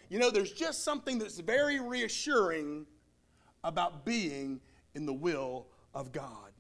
You 0.10 0.20
know, 0.20 0.30
there's 0.30 0.52
just 0.52 0.84
something 0.84 1.18
that's 1.18 1.40
very 1.40 1.80
reassuring 1.80 2.86
about 3.64 4.06
being 4.06 4.60
in 4.96 5.06
the 5.06 5.14
will 5.14 5.68
of 5.94 6.12
God. 6.12 6.52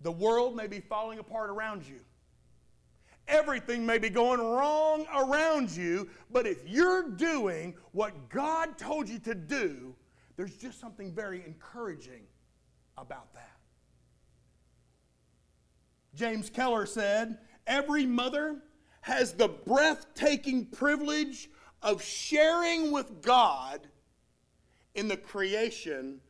The 0.00 0.12
world 0.12 0.54
may 0.56 0.66
be 0.66 0.80
falling 0.80 1.18
apart 1.18 1.50
around 1.50 1.84
you. 1.86 2.00
Everything 3.26 3.84
may 3.84 3.98
be 3.98 4.08
going 4.08 4.40
wrong 4.40 5.06
around 5.14 5.70
you, 5.70 6.08
but 6.30 6.46
if 6.46 6.66
you're 6.66 7.10
doing 7.10 7.74
what 7.92 8.30
God 8.30 8.78
told 8.78 9.08
you 9.08 9.18
to 9.20 9.34
do, 9.34 9.94
there's 10.36 10.56
just 10.56 10.80
something 10.80 11.12
very 11.12 11.44
encouraging 11.44 12.22
about 12.96 13.34
that. 13.34 13.56
James 16.14 16.48
Keller 16.48 16.86
said, 16.86 17.38
Every 17.66 18.06
mother 18.06 18.62
has 19.02 19.34
the 19.34 19.48
breathtaking 19.48 20.66
privilege 20.66 21.50
of 21.82 22.02
sharing 22.02 22.92
with 22.92 23.20
God 23.20 23.86
in 24.94 25.06
the 25.06 25.16
creation 25.16 26.20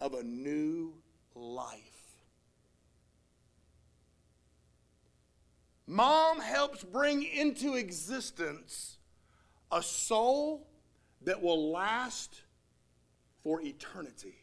of 0.00 0.14
a 0.14 0.22
new 0.22 0.94
life. 1.34 1.96
Mom 5.86 6.40
helps 6.40 6.82
bring 6.82 7.22
into 7.22 7.74
existence 7.74 8.98
a 9.70 9.82
soul 9.82 10.66
that 11.22 11.40
will 11.40 11.70
last 11.70 12.42
for 13.42 13.62
eternity. 13.62 14.34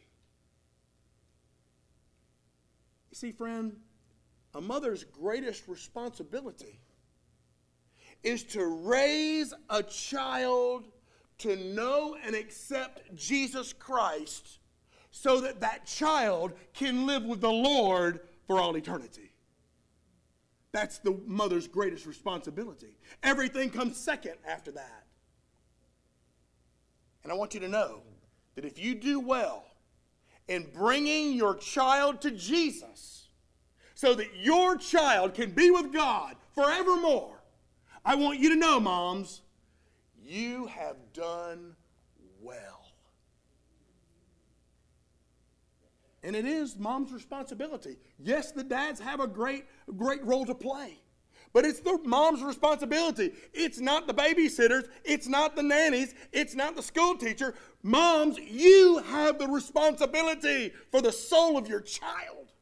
You 3.10 3.16
see, 3.16 3.32
friend, 3.32 3.76
a 4.54 4.60
mother's 4.60 5.04
greatest 5.04 5.68
responsibility 5.68 6.80
is 8.22 8.42
to 8.44 8.64
raise 8.64 9.52
a 9.68 9.82
child 9.82 10.84
to 11.38 11.56
know 11.56 12.16
and 12.24 12.34
accept 12.34 13.14
Jesus 13.14 13.72
Christ 13.72 14.58
so 15.16 15.40
that 15.40 15.60
that 15.60 15.86
child 15.86 16.52
can 16.74 17.06
live 17.06 17.22
with 17.22 17.40
the 17.40 17.48
Lord 17.48 18.18
for 18.48 18.58
all 18.58 18.76
eternity. 18.76 19.30
That's 20.72 20.98
the 20.98 21.16
mother's 21.24 21.68
greatest 21.68 22.04
responsibility. 22.04 22.96
Everything 23.22 23.70
comes 23.70 23.96
second 23.96 24.34
after 24.44 24.72
that. 24.72 25.04
And 27.22 27.32
I 27.32 27.36
want 27.36 27.54
you 27.54 27.60
to 27.60 27.68
know 27.68 28.02
that 28.56 28.64
if 28.64 28.76
you 28.76 28.96
do 28.96 29.20
well 29.20 29.64
in 30.48 30.68
bringing 30.74 31.34
your 31.34 31.54
child 31.54 32.20
to 32.22 32.32
Jesus 32.32 33.28
so 33.94 34.14
that 34.14 34.34
your 34.36 34.76
child 34.76 35.34
can 35.34 35.52
be 35.52 35.70
with 35.70 35.92
God 35.92 36.34
forevermore, 36.56 37.40
I 38.04 38.16
want 38.16 38.40
you 38.40 38.48
to 38.48 38.56
know, 38.56 38.80
moms, 38.80 39.42
you 40.26 40.66
have 40.66 40.96
done 41.12 41.76
well. 42.42 42.73
And 46.24 46.34
it 46.34 46.46
is 46.46 46.78
mom's 46.78 47.12
responsibility. 47.12 47.98
Yes, 48.18 48.50
the 48.50 48.64
dads 48.64 48.98
have 48.98 49.20
a 49.20 49.26
great, 49.26 49.66
great 49.94 50.24
role 50.24 50.46
to 50.46 50.54
play. 50.54 50.98
But 51.52 51.66
it's 51.66 51.80
the 51.80 51.98
mom's 52.02 52.42
responsibility. 52.42 53.32
It's 53.52 53.78
not 53.78 54.06
the 54.06 54.14
babysitters. 54.14 54.88
It's 55.04 55.28
not 55.28 55.54
the 55.54 55.62
nannies. 55.62 56.14
It's 56.32 56.54
not 56.54 56.76
the 56.76 56.82
school 56.82 57.16
teacher. 57.16 57.54
Moms, 57.82 58.38
you 58.38 59.02
have 59.06 59.38
the 59.38 59.46
responsibility 59.46 60.72
for 60.90 61.02
the 61.02 61.12
soul 61.12 61.58
of 61.58 61.68
your 61.68 61.82
child. 61.82 62.52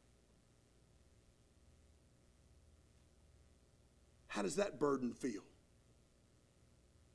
How 4.27 4.42
does 4.42 4.57
that 4.57 4.81
burden 4.81 5.12
feel? 5.12 5.44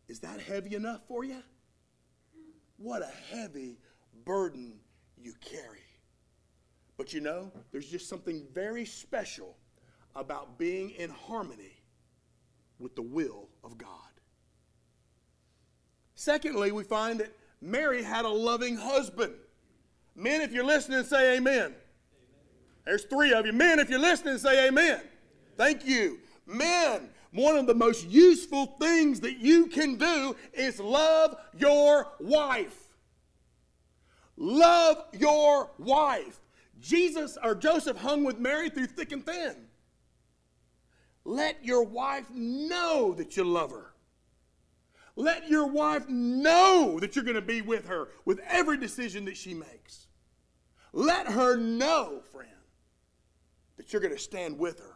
Is 0.07 0.21
that 0.21 0.39
heavy 0.39 0.75
enough 0.75 1.01
for 1.09 1.25
you? 1.25 1.43
What 2.77 3.01
a 3.01 3.35
heavy 3.35 3.79
burden 4.23 4.79
you 5.17 5.33
carry. 5.41 5.86
But 6.97 7.13
you 7.13 7.21
know, 7.21 7.51
there's 7.71 7.89
just 7.89 8.09
something 8.09 8.43
very 8.53 8.85
special 8.85 9.55
about 10.15 10.57
being 10.57 10.89
in 10.91 11.11
harmony 11.11 11.83
with 12.79 12.95
the 12.95 13.03
will 13.03 13.49
of 13.63 13.77
God. 13.77 13.89
Secondly, 16.15 16.71
we 16.71 16.83
find 16.83 17.19
that 17.19 17.31
Mary 17.61 18.01
had 18.01 18.25
a 18.25 18.29
loving 18.29 18.75
husband. 18.75 19.33
Men, 20.15 20.41
if 20.41 20.51
you're 20.51 20.65
listening, 20.65 21.03
say 21.03 21.37
amen. 21.37 21.57
amen. 21.57 21.75
There's 22.85 23.03
three 23.03 23.33
of 23.33 23.45
you. 23.45 23.53
Men, 23.53 23.77
if 23.77 23.89
you're 23.89 23.99
listening, 23.99 24.39
say 24.39 24.67
amen. 24.67 24.85
amen. 24.85 25.01
Thank 25.55 25.85
you. 25.85 26.19
Men, 26.47 27.09
one 27.31 27.55
of 27.57 27.67
the 27.67 27.75
most 27.75 28.07
useful 28.07 28.77
things 28.79 29.19
that 29.19 29.37
you 29.37 29.67
can 29.67 29.97
do 29.97 30.35
is 30.53 30.79
love 30.79 31.35
your 31.55 32.07
wife. 32.19 32.95
Love 34.37 35.03
your 35.13 35.69
wife. 35.77 36.39
Jesus 36.79 37.37
or 37.43 37.55
Joseph 37.55 37.97
hung 37.97 38.23
with 38.23 38.39
Mary 38.39 38.69
through 38.69 38.87
thick 38.87 39.11
and 39.11 39.25
thin. 39.25 39.55
Let 41.25 41.63
your 41.65 41.83
wife 41.83 42.29
know 42.31 43.13
that 43.17 43.35
you 43.35 43.43
love 43.43 43.71
her. 43.71 43.93
Let 45.15 45.49
your 45.49 45.67
wife 45.67 46.07
know 46.07 46.99
that 46.99 47.15
you're 47.15 47.25
going 47.25 47.35
to 47.35 47.41
be 47.41 47.61
with 47.61 47.87
her 47.87 48.09
with 48.23 48.39
every 48.47 48.77
decision 48.77 49.25
that 49.25 49.35
she 49.35 49.53
makes. 49.53 50.07
Let 50.93 51.27
her 51.27 51.57
know, 51.57 52.21
friend, 52.31 52.49
that 53.77 53.91
you're 53.91 54.01
going 54.01 54.13
to 54.13 54.19
stand 54.19 54.57
with 54.57 54.79
her 54.79 54.95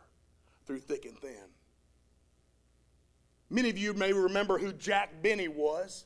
through 0.66 0.80
thick 0.80 1.06
and 1.06 1.18
thin. 1.18 1.50
Many 3.50 3.70
of 3.70 3.78
you 3.78 3.94
may 3.94 4.14
remember 4.14 4.58
who 4.58 4.72
Jack 4.72 5.22
Benny 5.22 5.50
was. 5.50 6.06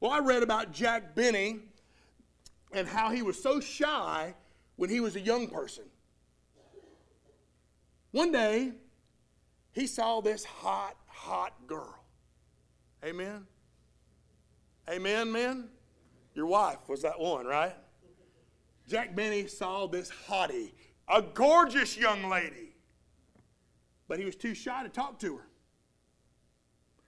Well, 0.00 0.10
I 0.10 0.18
read 0.18 0.42
about 0.42 0.72
Jack 0.72 1.14
Benny 1.14 1.60
and 2.72 2.88
how 2.88 3.10
he 3.10 3.22
was 3.22 3.40
so 3.40 3.60
shy 3.60 4.34
when 4.80 4.88
he 4.88 4.98
was 4.98 5.14
a 5.14 5.20
young 5.20 5.46
person. 5.46 5.84
One 8.12 8.32
day, 8.32 8.72
he 9.72 9.86
saw 9.86 10.22
this 10.22 10.42
hot, 10.42 10.96
hot 11.06 11.52
girl. 11.66 12.02
Amen? 13.04 13.46
Amen, 14.88 15.30
man? 15.30 15.68
Your 16.32 16.46
wife 16.46 16.88
was 16.88 17.02
that 17.02 17.20
one, 17.20 17.44
right? 17.44 17.76
Jack 18.88 19.14
Benny 19.14 19.46
saw 19.48 19.86
this 19.86 20.10
hottie, 20.26 20.72
a 21.08 21.20
gorgeous 21.20 21.98
young 21.98 22.30
lady, 22.30 22.74
but 24.08 24.18
he 24.18 24.24
was 24.24 24.34
too 24.34 24.54
shy 24.54 24.82
to 24.82 24.88
talk 24.88 25.18
to 25.18 25.36
her. 25.36 25.46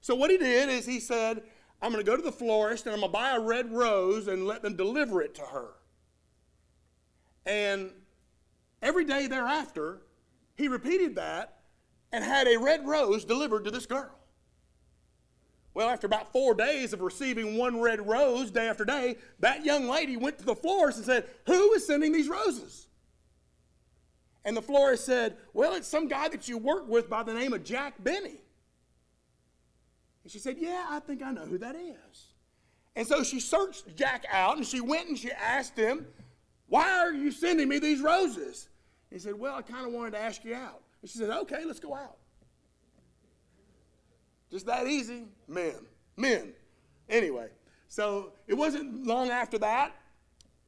So, 0.02 0.14
what 0.14 0.30
he 0.30 0.36
did 0.36 0.68
is 0.68 0.84
he 0.84 1.00
said, 1.00 1.42
I'm 1.80 1.90
going 1.90 2.04
to 2.04 2.10
go 2.10 2.18
to 2.18 2.22
the 2.22 2.30
florist 2.30 2.84
and 2.84 2.94
I'm 2.94 3.00
going 3.00 3.10
to 3.10 3.18
buy 3.18 3.34
a 3.34 3.40
red 3.40 3.72
rose 3.72 4.28
and 4.28 4.46
let 4.46 4.60
them 4.60 4.76
deliver 4.76 5.22
it 5.22 5.34
to 5.36 5.42
her. 5.42 5.76
And 7.46 7.90
every 8.80 9.04
day 9.04 9.26
thereafter, 9.26 10.02
he 10.56 10.68
repeated 10.68 11.16
that 11.16 11.58
and 12.12 12.22
had 12.22 12.46
a 12.46 12.58
red 12.58 12.86
rose 12.86 13.24
delivered 13.24 13.64
to 13.64 13.70
this 13.70 13.86
girl. 13.86 14.10
Well, 15.74 15.88
after 15.88 16.06
about 16.06 16.32
four 16.32 16.54
days 16.54 16.92
of 16.92 17.00
receiving 17.00 17.56
one 17.56 17.80
red 17.80 18.06
rose 18.06 18.50
day 18.50 18.68
after 18.68 18.84
day, 18.84 19.16
that 19.40 19.64
young 19.64 19.88
lady 19.88 20.18
went 20.18 20.38
to 20.38 20.44
the 20.44 20.54
florist 20.54 20.98
and 20.98 21.06
said, 21.06 21.26
Who 21.46 21.72
is 21.72 21.86
sending 21.86 22.12
these 22.12 22.28
roses? 22.28 22.88
And 24.44 24.56
the 24.56 24.62
florist 24.62 25.06
said, 25.06 25.36
Well, 25.54 25.74
it's 25.74 25.88
some 25.88 26.08
guy 26.08 26.28
that 26.28 26.46
you 26.46 26.58
work 26.58 26.88
with 26.88 27.08
by 27.08 27.22
the 27.22 27.32
name 27.32 27.54
of 27.54 27.64
Jack 27.64 27.94
Benny. 28.02 28.42
And 30.22 30.30
she 30.30 30.38
said, 30.38 30.56
Yeah, 30.58 30.84
I 30.90 31.00
think 31.00 31.22
I 31.22 31.32
know 31.32 31.46
who 31.46 31.58
that 31.58 31.74
is. 31.74 32.26
And 32.94 33.06
so 33.06 33.22
she 33.22 33.40
searched 33.40 33.96
Jack 33.96 34.26
out 34.30 34.58
and 34.58 34.66
she 34.66 34.82
went 34.82 35.08
and 35.08 35.18
she 35.18 35.30
asked 35.30 35.76
him, 35.76 36.06
Why 36.72 37.00
are 37.00 37.12
you 37.12 37.30
sending 37.30 37.68
me 37.68 37.78
these 37.78 38.00
roses? 38.00 38.70
he 39.10 39.18
said, 39.18 39.38
Well, 39.38 39.56
I 39.56 39.60
kind 39.60 39.86
of 39.86 39.92
wanted 39.92 40.12
to 40.12 40.20
ask 40.20 40.42
you 40.42 40.54
out. 40.54 40.80
And 41.02 41.10
she 41.10 41.18
said, 41.18 41.28
Okay, 41.28 41.66
let's 41.66 41.80
go 41.80 41.94
out. 41.94 42.16
Just 44.50 44.64
that 44.64 44.86
easy. 44.86 45.24
Men. 45.46 45.74
Men. 46.16 46.54
Anyway, 47.10 47.48
so 47.88 48.32
it 48.46 48.54
wasn't 48.54 49.06
long 49.06 49.28
after 49.28 49.58
that. 49.58 49.94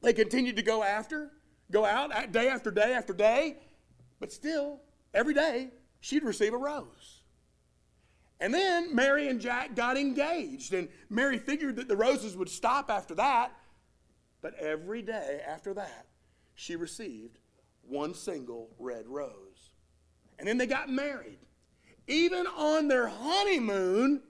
They 0.03 0.13
continued 0.13 0.57
to 0.57 0.61
go 0.61 0.83
after, 0.83 1.31
go 1.71 1.85
out 1.85 2.31
day 2.31 2.49
after 2.49 2.69
day 2.69 2.93
after 2.93 3.11
day, 3.11 3.57
but 4.19 4.31
still, 4.31 4.81
every 5.11 5.33
day, 5.33 5.71
she'd 6.01 6.21
receive 6.21 6.53
a 6.53 6.57
rose. 6.57 7.23
And 8.39 8.53
then 8.53 8.93
Mary 8.93 9.27
and 9.27 9.41
Jack 9.41 9.75
got 9.75 9.97
engaged, 9.97 10.71
and 10.71 10.87
Mary 11.09 11.39
figured 11.39 11.77
that 11.77 11.87
the 11.87 11.97
roses 11.97 12.37
would 12.37 12.49
stop 12.49 12.91
after 12.91 13.15
that, 13.15 13.53
but 14.45 14.53
every 14.59 15.01
day 15.01 15.41
after 15.47 15.73
that, 15.73 16.05
she 16.53 16.75
received 16.75 17.39
one 17.81 18.13
single 18.13 18.69
red 18.77 19.07
rose. 19.07 19.71
And 20.37 20.47
then 20.47 20.59
they 20.59 20.67
got 20.67 20.87
married. 20.87 21.39
Even 22.05 22.45
on 22.45 22.87
their 22.87 23.07
honeymoon, 23.07 24.21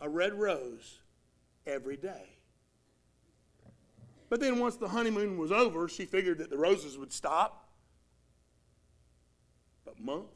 a 0.00 0.08
red 0.08 0.32
rose 0.34 1.00
every 1.66 1.96
day. 1.96 2.36
But 4.28 4.38
then 4.38 4.60
once 4.60 4.76
the 4.76 4.86
honeymoon 4.86 5.38
was 5.38 5.50
over, 5.50 5.88
she 5.88 6.04
figured 6.04 6.38
that 6.38 6.50
the 6.50 6.56
roses 6.56 6.96
would 6.96 7.12
stop. 7.12 7.66
But 9.84 9.98
month 9.98 10.30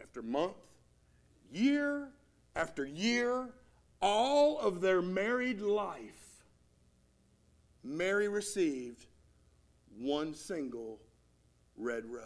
after 0.00 0.22
month, 0.22 0.56
year 1.52 2.08
after 2.54 2.86
year, 2.86 3.50
all 4.00 4.58
of 4.60 4.80
their 4.80 5.02
married 5.02 5.60
life, 5.60 6.25
Mary 7.86 8.28
received 8.28 9.06
one 9.98 10.34
single 10.34 11.00
red 11.76 12.04
rose. 12.06 12.24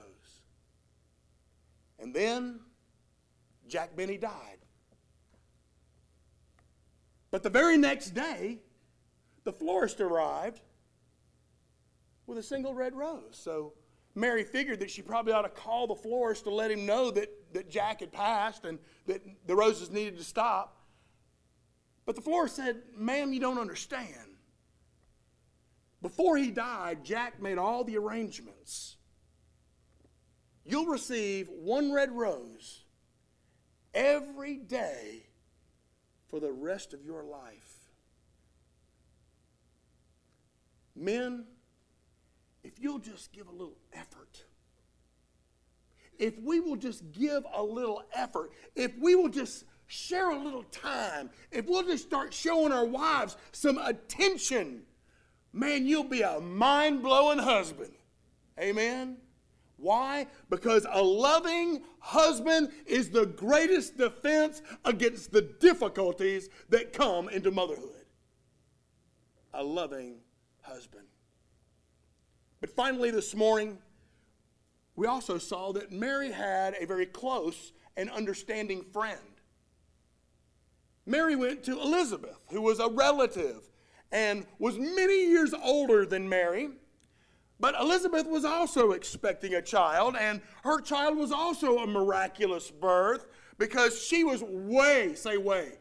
And 1.98 2.14
then 2.14 2.60
Jack 3.68 3.94
Benny 3.94 4.16
died. 4.16 4.58
But 7.30 7.42
the 7.42 7.50
very 7.50 7.76
next 7.76 8.10
day, 8.10 8.58
the 9.44 9.52
florist 9.52 10.00
arrived 10.00 10.60
with 12.26 12.38
a 12.38 12.42
single 12.42 12.74
red 12.74 12.94
rose. 12.94 13.38
So 13.40 13.74
Mary 14.14 14.44
figured 14.44 14.80
that 14.80 14.90
she 14.90 15.02
probably 15.02 15.32
ought 15.32 15.42
to 15.42 15.48
call 15.48 15.86
the 15.86 15.94
florist 15.94 16.44
to 16.44 16.50
let 16.50 16.70
him 16.70 16.86
know 16.86 17.10
that, 17.10 17.28
that 17.52 17.70
Jack 17.70 18.00
had 18.00 18.12
passed 18.12 18.64
and 18.64 18.78
that 19.06 19.22
the 19.46 19.54
roses 19.54 19.90
needed 19.90 20.16
to 20.18 20.24
stop. 20.24 20.76
But 22.06 22.16
the 22.16 22.22
florist 22.22 22.56
said, 22.56 22.82
Ma'am, 22.96 23.32
you 23.32 23.40
don't 23.40 23.58
understand. 23.58 24.29
Before 26.02 26.36
he 26.36 26.50
died, 26.50 27.04
Jack 27.04 27.42
made 27.42 27.58
all 27.58 27.84
the 27.84 27.98
arrangements. 27.98 28.96
You'll 30.64 30.86
receive 30.86 31.48
one 31.48 31.92
red 31.92 32.12
rose 32.12 32.84
every 33.92 34.56
day 34.56 35.26
for 36.28 36.40
the 36.40 36.52
rest 36.52 36.94
of 36.94 37.04
your 37.04 37.24
life. 37.24 37.76
Men, 40.94 41.44
if 42.62 42.78
you'll 42.78 42.98
just 42.98 43.32
give 43.32 43.48
a 43.48 43.52
little 43.52 43.76
effort, 43.92 44.44
if 46.18 46.38
we 46.38 46.60
will 46.60 46.76
just 46.76 47.10
give 47.12 47.44
a 47.52 47.62
little 47.62 48.02
effort, 48.12 48.52
if 48.76 48.92
we 48.98 49.14
will 49.14 49.30
just 49.30 49.64
share 49.86 50.30
a 50.30 50.38
little 50.38 50.62
time, 50.64 51.30
if 51.50 51.66
we'll 51.66 51.82
just 51.82 52.04
start 52.04 52.32
showing 52.32 52.72
our 52.72 52.84
wives 52.84 53.36
some 53.52 53.78
attention, 53.78 54.82
man, 55.52 55.86
you'll 55.86 56.04
be 56.04 56.22
a 56.22 56.40
mind 56.40 57.02
blowing 57.02 57.38
husband. 57.38 57.92
Amen. 58.58 59.16
Why? 59.76 60.26
Because 60.50 60.86
a 60.90 61.02
loving 61.02 61.82
husband 62.00 62.70
is 62.84 63.10
the 63.10 63.24
greatest 63.24 63.96
defense 63.96 64.60
against 64.84 65.32
the 65.32 65.40
difficulties 65.40 66.50
that 66.68 66.92
come 66.92 67.28
into 67.30 67.50
motherhood. 67.50 68.04
A 69.54 69.64
loving 69.64 70.18
husband. 70.60 71.06
But 72.60 72.70
finally, 72.70 73.10
this 73.10 73.34
morning, 73.34 73.78
we 74.96 75.06
also 75.06 75.38
saw 75.38 75.72
that 75.72 75.90
Mary 75.90 76.30
had 76.30 76.74
a 76.78 76.84
very 76.84 77.06
close 77.06 77.72
and 77.96 78.10
understanding 78.10 78.84
friend. 78.92 79.18
Mary 81.06 81.36
went 81.36 81.64
to 81.64 81.80
Elizabeth, 81.80 82.38
who 82.50 82.60
was 82.60 82.78
a 82.78 82.88
relative 82.88 83.69
and 84.12 84.46
was 84.58 84.78
many 84.78 85.26
years 85.26 85.54
older 85.54 86.04
than 86.04 86.28
Mary. 86.28 86.70
But 87.58 87.74
Elizabeth 87.78 88.26
was 88.26 88.44
also 88.44 88.92
expecting 88.92 89.54
a 89.54 89.62
child, 89.62 90.16
and 90.18 90.40
her 90.64 90.80
child 90.80 91.18
was 91.18 91.30
also 91.30 91.78
a 91.78 91.86
miraculous 91.86 92.70
birth 92.70 93.26
because 93.58 94.02
she 94.02 94.24
was 94.24 94.42
way, 94.42 95.14
say 95.14 95.36
way, 95.36 95.72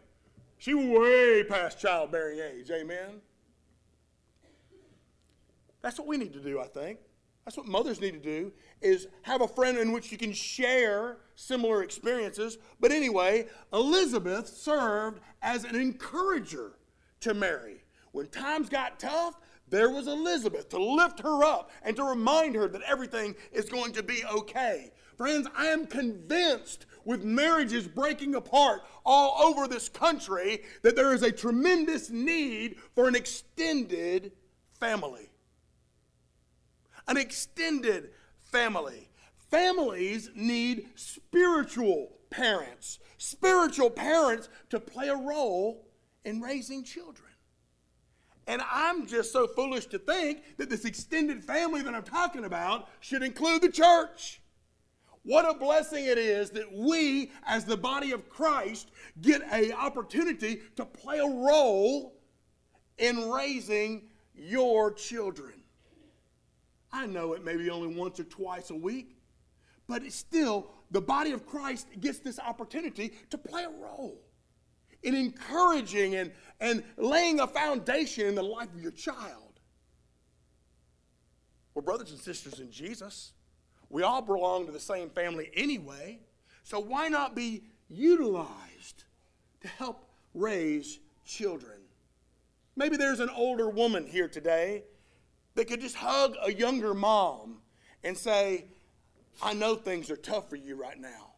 she 0.58 0.74
was 0.74 0.86
way 0.86 1.44
past 1.46 1.80
childbearing 1.80 2.40
age. 2.40 2.70
Amen. 2.70 3.22
That's 5.82 5.98
what 5.98 6.08
we 6.08 6.18
need 6.18 6.34
to 6.34 6.42
do, 6.42 6.60
I 6.60 6.68
think. 6.68 7.00
That's 7.46 7.56
what 7.56 7.66
mothers 7.66 8.02
need 8.02 8.12
to 8.12 8.20
do 8.20 8.52
is 8.82 9.08
have 9.24 9.42
a 9.42 9.48
friend 9.48 9.78
in 9.78 9.92
which 9.92 10.12
you 10.12 10.18
can 10.18 10.34
share 10.34 11.18
similar 11.36 11.82
experiences. 11.82 12.58
But 12.80 12.92
anyway, 12.92 13.48
Elizabeth 13.74 14.48
served 14.48 15.22
as 15.42 15.64
an 15.64 15.76
encourager 15.76 16.74
to 17.22 17.34
Mary. 17.34 17.84
When 18.12 18.28
times 18.28 18.70
got 18.70 19.00
tough, 19.00 19.36
there 19.70 19.90
was 19.90 20.08
Elizabeth 20.08 20.70
to 20.70 20.82
lift 20.82 21.20
her 21.20 21.44
up 21.44 21.72
and 21.84 21.96
to 21.96 22.04
remind 22.04 22.56
her 22.56 22.68
that 22.68 22.82
everything 22.82 23.36
is 23.52 23.70
going 23.70 23.94
to 23.94 24.04
be 24.04 24.24
okay. 24.26 24.92
Friends, 25.16 25.48
I 25.56 25.68
am 25.68 25.86
convinced 25.86 26.86
with 27.06 27.24
marriages 27.24 27.88
breaking 27.88 28.36
apart 28.36 28.82
all 29.06 29.42
over 29.44 29.68
this 29.68 29.90
country 29.90 30.64
that 30.82 30.96
there 30.96 31.14
is 31.14 31.24
a 31.24 31.32
tremendous 31.32 32.10
need 32.10 32.78
for 32.96 33.08
an 33.08 33.16
extended 33.16 34.32
family. 34.80 35.30
An 37.08 37.18
extended 37.18 38.12
family. 38.52 39.10
Families 39.52 40.30
need 40.36 40.90
spiritual 40.96 42.12
parents, 42.30 43.00
spiritual 43.18 43.90
parents 43.90 44.48
to 44.70 44.80
play 44.80 45.10
a 45.10 45.16
role 45.16 45.88
in 46.24 46.40
raising 46.40 46.84
children. 46.84 47.29
And 48.50 48.64
I'm 48.72 49.06
just 49.06 49.32
so 49.32 49.46
foolish 49.46 49.86
to 49.88 50.00
think 50.00 50.58
that 50.58 50.72
this 50.72 50.84
extended 50.84 51.44
family 51.44 51.84
that 51.84 51.94
I'm 51.94 52.02
talking 52.02 52.46
about 52.46 52.90
should 53.00 53.22
include 53.22 53.62
the 53.62 53.70
church. 53.70 54.42
What 55.22 55.48
a 55.48 55.54
blessing 55.54 56.06
it 56.06 56.18
is 56.18 56.50
that 56.52 56.74
we, 56.74 57.32
as 57.46 57.64
the 57.64 57.78
body 57.78 58.12
of 58.12 58.28
Christ, 58.28 58.90
get 59.22 59.44
an 59.52 59.72
opportunity 59.74 60.62
to 60.78 60.84
play 60.84 61.20
a 61.20 61.28
role 61.28 62.16
in 62.98 63.30
raising 63.30 64.10
your 64.34 64.94
children. 64.94 65.54
I 66.92 67.06
know 67.06 67.34
it 67.34 67.46
may 67.46 67.56
be 67.56 67.70
only 67.70 67.96
once 67.96 68.20
or 68.20 68.24
twice 68.24 68.72
a 68.72 68.76
week, 68.76 69.16
but 69.88 70.02
it's 70.02 70.16
still 70.16 70.72
the 70.90 71.02
body 71.02 71.34
of 71.34 71.46
Christ 71.46 71.86
gets 72.00 72.18
this 72.18 72.40
opportunity 72.40 73.14
to 73.30 73.38
play 73.38 73.66
a 73.66 73.70
role 73.70 74.24
in 75.04 75.16
encouraging 75.16 76.16
and, 76.16 76.32
and 76.60 76.84
laying 76.98 77.40
a 77.40 77.48
foundation 77.48 78.28
in 78.28 78.36
the 78.36 78.44
life 78.44 78.74
of 78.74 78.82
your 78.82 78.92
child. 78.92 79.60
We're 81.74 81.82
brothers 81.82 82.12
and 82.12 82.20
sisters 82.20 82.60
in 82.60 82.72
Jesus. 82.72 83.34
We 83.90 84.04
all 84.04 84.22
belong 84.22 84.66
to 84.66 84.72
the 84.72 84.80
same 84.80 85.10
family 85.10 85.50
anyway. 85.54 86.20
So 86.64 86.80
why 86.80 87.08
not 87.08 87.36
be 87.36 87.64
utilized 87.88 89.06
to 89.62 89.68
help 89.68 90.06
raise 90.34 91.00
children? 91.26 91.80
Maybe 92.76 92.98
there's 92.98 93.20
an 93.20 93.30
older 93.30 93.70
woman 93.70 94.06
here 94.06 94.28
today 94.28 94.84
that 95.56 95.68
could 95.68 95.82
just 95.82 95.96
hug 95.96 96.36
a 96.44 96.54
younger 96.54 96.94
mom 96.94 97.58
and 98.04 98.18
say, 98.18 98.66
I 99.42 99.54
know 99.54 99.76
things 99.76 100.12
are 100.12 100.18
tough 100.18 100.50
for 100.50 100.56
you 100.56 100.76
right 100.76 101.00
now. 101.00 101.34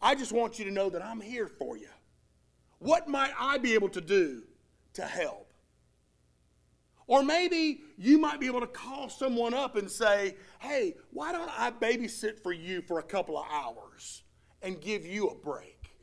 I 0.00 0.14
just 0.14 0.32
want 0.32 0.58
you 0.58 0.64
to 0.66 0.70
know 0.70 0.90
that 0.90 1.02
I'm 1.02 1.20
here 1.20 1.48
for 1.48 1.76
you. 1.76 1.88
What 2.84 3.08
might 3.08 3.32
I 3.38 3.56
be 3.56 3.72
able 3.72 3.88
to 3.88 4.00
do 4.02 4.42
to 4.92 5.06
help? 5.06 5.54
Or 7.06 7.22
maybe 7.22 7.80
you 7.96 8.18
might 8.18 8.40
be 8.40 8.46
able 8.46 8.60
to 8.60 8.66
call 8.66 9.08
someone 9.08 9.54
up 9.54 9.76
and 9.76 9.90
say, 9.90 10.36
hey, 10.58 10.96
why 11.10 11.32
don't 11.32 11.50
I 11.58 11.70
babysit 11.70 12.42
for 12.42 12.52
you 12.52 12.82
for 12.82 12.98
a 12.98 13.02
couple 13.02 13.38
of 13.38 13.46
hours 13.50 14.22
and 14.60 14.82
give 14.82 15.06
you 15.06 15.28
a 15.28 15.34
break? 15.34 15.96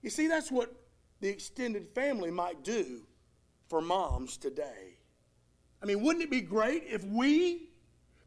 You 0.00 0.10
see, 0.10 0.28
that's 0.28 0.52
what 0.52 0.72
the 1.18 1.28
extended 1.28 1.88
family 1.92 2.30
might 2.30 2.62
do 2.62 3.02
for 3.68 3.80
moms 3.80 4.36
today. 4.36 5.00
I 5.82 5.86
mean, 5.86 6.04
wouldn't 6.04 6.22
it 6.22 6.30
be 6.30 6.40
great 6.40 6.84
if 6.86 7.02
we 7.02 7.70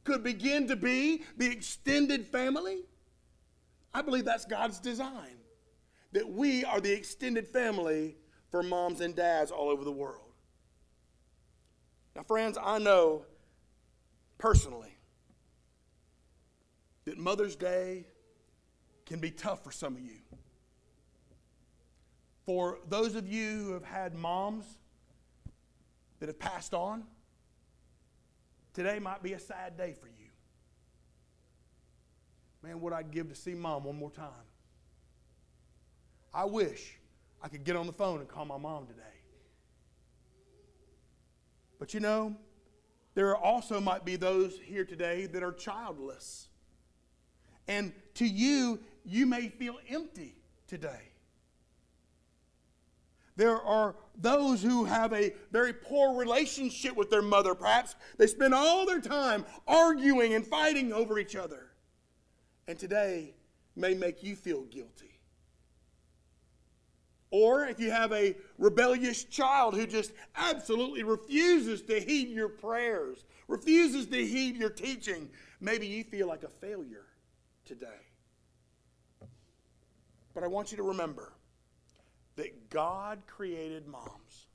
could 0.04 0.22
begin 0.22 0.68
to 0.68 0.76
be 0.76 1.24
the 1.38 1.50
extended 1.50 2.28
family? 2.28 2.80
I 3.94 4.02
believe 4.02 4.26
that's 4.26 4.44
God's 4.44 4.82
design, 4.82 5.38
that 6.12 6.30
we 6.30 6.66
are 6.66 6.82
the 6.82 6.92
extended 6.92 7.48
family 7.48 8.18
for 8.50 8.62
moms 8.62 9.02
and 9.02 9.16
dads 9.16 9.52
all 9.52 9.70
over 9.70 9.84
the 9.84 9.92
world. 9.92 10.34
Now, 12.16 12.24
friends, 12.24 12.58
I 12.62 12.80
know 12.80 13.26
personally 14.38 14.98
that 17.06 17.18
Mother's 17.18 17.56
Day 17.56 18.06
can 19.06 19.20
be 19.20 19.32
tough 19.32 19.64
for 19.64 19.72
some 19.72 19.96
of 19.96 20.02
you. 20.02 20.20
For 22.46 22.80
those 22.90 23.16
of 23.16 23.28
you 23.28 23.66
who 23.66 23.74
have 23.74 23.86
had 23.86 24.14
moms 24.14 24.66
that 26.20 26.28
have 26.28 26.40
passed 26.40 26.74
on, 26.74 27.04
today 28.74 29.00
might 29.00 29.24
be 29.24 29.34
a 29.34 29.40
sad 29.40 29.78
day 29.78 29.94
for 29.94 30.08
you. 30.08 30.30
Man, 32.64 32.82
what 32.82 32.94
I'd 32.94 33.12
give 33.12 33.30
to 33.30 33.36
see 33.36 33.54
mom 33.54 33.86
one 33.86 33.98
more 33.98 34.12
time. 34.12 34.51
I 36.34 36.46
wish 36.46 36.98
I 37.42 37.48
could 37.48 37.64
get 37.64 37.76
on 37.76 37.88
the 37.88 37.94
phone 37.94 38.20
and 38.20 38.28
call 38.28 38.46
my 38.46 38.58
mom 38.58 38.88
today. 38.88 39.02
But 41.80 41.94
you 41.94 42.00
know, 42.00 42.36
there 43.14 43.36
also 43.36 43.82
might 43.82 44.06
be 44.06 44.16
those 44.16 44.58
here 44.64 44.86
today 44.86 45.26
that 45.28 45.44
are 45.44 45.52
childless. 45.52 46.48
And 47.68 47.94
to 48.16 48.26
you, 48.26 48.80
you 49.04 49.26
may 49.26 49.50
feel 49.50 49.78
empty 49.90 50.36
today. 50.68 51.12
There 53.36 53.60
are 53.60 53.96
those 54.16 54.62
who 54.62 54.86
have 54.86 55.14
a 55.14 55.34
very 55.52 55.74
poor 55.74 56.16
relationship 56.16 56.96
with 56.96 57.10
their 57.10 57.22
mother. 57.22 57.56
Perhaps 57.56 57.96
they 58.18 58.28
spend 58.28 58.54
all 58.54 58.86
their 58.86 59.02
time 59.02 59.46
arguing 59.68 60.34
and 60.34 60.46
fighting 60.46 60.94
over 60.94 61.18
each 61.18 61.36
other. 61.36 61.72
And 62.68 62.78
today 62.78 63.34
may 63.76 63.94
make 63.94 64.22
you 64.22 64.36
feel 64.36 64.64
guilty. 64.64 65.11
Or 67.32 67.66
if 67.66 67.80
you 67.80 67.92
have 67.92 68.12
a 68.12 68.36
rebellious 68.58 69.24
child 69.24 69.74
who 69.74 69.88
just 69.88 70.12
absolutely 70.36 71.04
refuses 71.04 71.82
to 71.84 72.00
heed 72.00 72.28
your 72.28 72.50
prayers, 72.50 73.24
refuses 73.48 74.08
to 74.08 74.26
heed 74.26 74.58
your 74.58 74.70
teaching, 74.70 75.30
maybe 75.62 75.88
you 75.88 76.04
feel 76.04 76.28
like 76.28 76.44
a 76.44 76.50
failure 76.50 77.06
today. 77.64 77.88
But 80.34 80.44
I 80.44 80.48
want 80.48 80.72
you 80.72 80.78
to 80.78 80.84
remember 80.84 81.32
that 82.36 82.70
God 82.70 83.22
created 83.28 83.88
moms. 83.88 84.48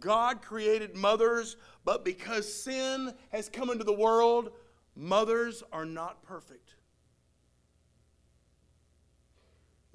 God 0.00 0.42
created 0.42 0.96
mothers, 0.96 1.56
but 1.84 2.04
because 2.04 2.52
sin 2.52 3.14
has 3.30 3.48
come 3.48 3.70
into 3.70 3.84
the 3.84 3.92
world, 3.92 4.50
mothers 4.94 5.62
are 5.72 5.84
not 5.84 6.22
perfect. 6.22 6.67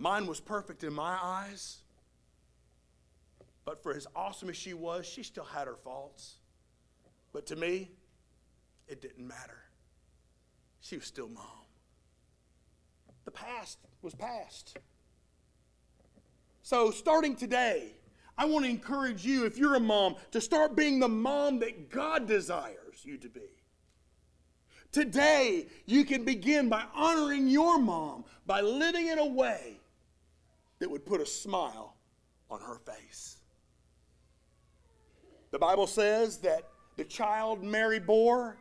Mine 0.03 0.27
was 0.27 0.41
perfect 0.41 0.83
in 0.83 0.91
my 0.91 1.17
eyes, 1.23 1.77
but 3.63 3.81
for 3.81 3.95
as 3.95 4.05
awesome 4.13 4.49
as 4.49 4.57
she 4.57 4.73
was, 4.73 5.05
she 5.05 5.23
still 5.23 5.45
had 5.45 5.65
her 5.65 5.77
faults. 5.77 6.39
But 7.31 7.45
to 7.45 7.55
me, 7.55 7.89
it 8.89 9.01
didn't 9.01 9.25
matter. 9.25 9.61
She 10.81 10.97
was 10.97 11.05
still 11.05 11.29
mom. 11.29 11.45
The 13.23 13.31
past 13.31 13.77
was 14.01 14.13
past. 14.13 14.77
So, 16.63 16.91
starting 16.91 17.37
today, 17.37 17.93
I 18.37 18.43
want 18.43 18.65
to 18.65 18.69
encourage 18.69 19.23
you, 19.23 19.45
if 19.45 19.57
you're 19.57 19.75
a 19.75 19.79
mom, 19.79 20.17
to 20.31 20.41
start 20.41 20.75
being 20.75 20.99
the 20.99 21.07
mom 21.07 21.59
that 21.59 21.89
God 21.89 22.27
desires 22.27 23.03
you 23.03 23.17
to 23.19 23.29
be. 23.29 23.63
Today, 24.91 25.67
you 25.85 26.03
can 26.03 26.25
begin 26.25 26.67
by 26.67 26.83
honoring 26.93 27.47
your 27.47 27.79
mom 27.79 28.25
by 28.45 28.59
living 28.59 29.07
in 29.07 29.17
a 29.17 29.25
way 29.25 29.79
that 30.83 30.91
would 30.91 31.05
put 31.05 31.21
a 31.21 31.25
smile 31.25 31.95
on 32.49 32.59
her 32.59 32.75
face. 32.75 33.37
The 35.51 35.57
Bible 35.57 35.87
says 35.87 36.39
that 36.39 36.67
the 36.97 37.05
child 37.05 37.63
Mary 37.63 38.01
bore 38.01 38.57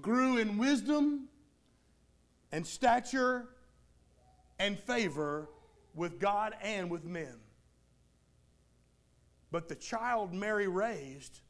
grew 0.00 0.38
in 0.38 0.56
wisdom 0.56 1.28
and 2.52 2.66
stature 2.66 3.50
and 4.58 4.78
favor 4.78 5.50
with 5.94 6.18
God 6.18 6.54
and 6.62 6.88
with 6.88 7.04
men. 7.04 7.34
But 9.50 9.68
the 9.68 9.74
child 9.74 10.32
Mary 10.32 10.68
raised 10.68 11.40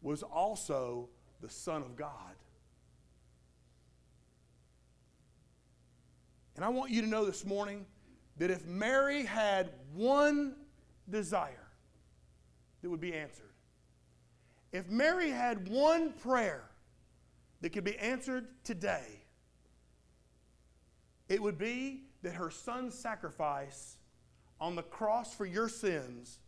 was 0.00 0.22
also 0.22 1.10
the 1.42 1.50
Son 1.50 1.82
of 1.82 1.96
God. 1.96 2.34
And 6.56 6.64
I 6.64 6.70
want 6.70 6.90
you 6.90 7.02
to 7.02 7.06
know 7.06 7.26
this 7.26 7.44
morning 7.44 7.84
that 8.38 8.50
if 8.50 8.64
Mary 8.66 9.24
had 9.24 9.70
one 9.94 10.54
desire 11.10 11.68
that 12.82 12.88
would 12.88 13.00
be 13.00 13.14
answered, 13.14 13.52
if 14.72 14.88
Mary 14.88 15.30
had 15.30 15.68
one 15.68 16.12
prayer 16.12 16.64
that 17.60 17.70
could 17.70 17.84
be 17.84 17.98
answered 17.98 18.46
today, 18.64 19.24
it 21.28 21.42
would 21.42 21.58
be 21.58 22.04
that 22.22 22.34
her 22.34 22.50
son's 22.50 22.94
sacrifice 22.94 23.96
on 24.60 24.76
the 24.76 24.82
cross 24.82 25.34
for 25.34 25.46
your 25.46 25.68
sins 25.68 26.38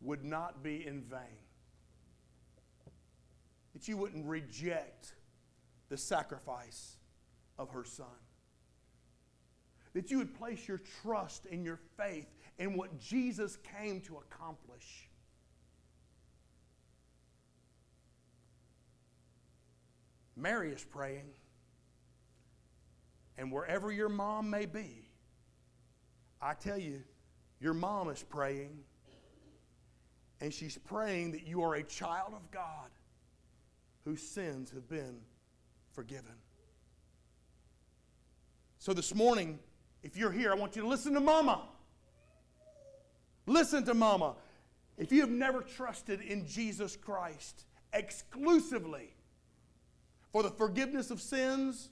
would 0.00 0.24
not 0.24 0.62
be 0.62 0.86
in 0.86 1.02
vain. 1.02 1.38
That 3.72 3.88
you 3.88 3.96
wouldn't 3.96 4.26
reject 4.26 5.14
the 5.88 5.96
sacrifice 5.96 6.96
of 7.58 7.70
her 7.70 7.84
son 7.84 8.06
that 9.94 10.10
you 10.10 10.18
would 10.18 10.34
place 10.34 10.66
your 10.66 10.80
trust 11.02 11.46
and 11.50 11.64
your 11.64 11.78
faith 11.96 12.26
in 12.58 12.76
what 12.76 12.98
Jesus 12.98 13.58
came 13.80 14.00
to 14.02 14.16
accomplish. 14.18 15.08
Mary 20.36 20.72
is 20.72 20.82
praying, 20.82 21.28
and 23.36 23.52
wherever 23.52 23.92
your 23.92 24.08
mom 24.08 24.48
may 24.48 24.66
be, 24.66 25.08
I 26.40 26.54
tell 26.54 26.78
you, 26.78 27.02
your 27.60 27.74
mom 27.74 28.08
is 28.08 28.22
praying, 28.22 28.78
and 30.40 30.52
she's 30.52 30.78
praying 30.78 31.32
that 31.32 31.46
you 31.46 31.62
are 31.62 31.74
a 31.74 31.82
child 31.82 32.32
of 32.34 32.50
God 32.50 32.90
whose 34.04 34.22
sins 34.22 34.70
have 34.70 34.88
been 34.88 35.20
forgiven. 35.92 36.34
So 38.78 38.92
this 38.92 39.14
morning, 39.14 39.60
if 40.02 40.16
you're 40.16 40.32
here, 40.32 40.50
I 40.50 40.54
want 40.54 40.76
you 40.76 40.82
to 40.82 40.88
listen 40.88 41.14
to 41.14 41.20
mama. 41.20 41.62
Listen 43.46 43.84
to 43.84 43.94
mama. 43.94 44.34
If 44.98 45.12
you 45.12 45.20
have 45.20 45.30
never 45.30 45.62
trusted 45.62 46.20
in 46.20 46.46
Jesus 46.46 46.96
Christ 46.96 47.64
exclusively 47.92 49.14
for 50.32 50.42
the 50.42 50.50
forgiveness 50.50 51.10
of 51.10 51.20
sins, 51.20 51.90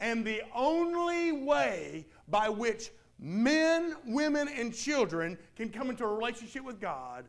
and 0.00 0.24
the 0.24 0.42
only 0.54 1.32
way 1.32 2.06
by 2.28 2.48
which 2.48 2.90
men, 3.18 3.94
women, 4.06 4.48
and 4.48 4.74
children 4.74 5.38
can 5.56 5.70
come 5.70 5.90
into 5.90 6.04
a 6.04 6.14
relationship 6.14 6.64
with 6.64 6.80
God, 6.80 7.26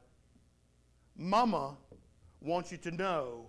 Mama 1.16 1.78
wants 2.42 2.72
you 2.72 2.78
to 2.80 2.92
know 2.92 3.48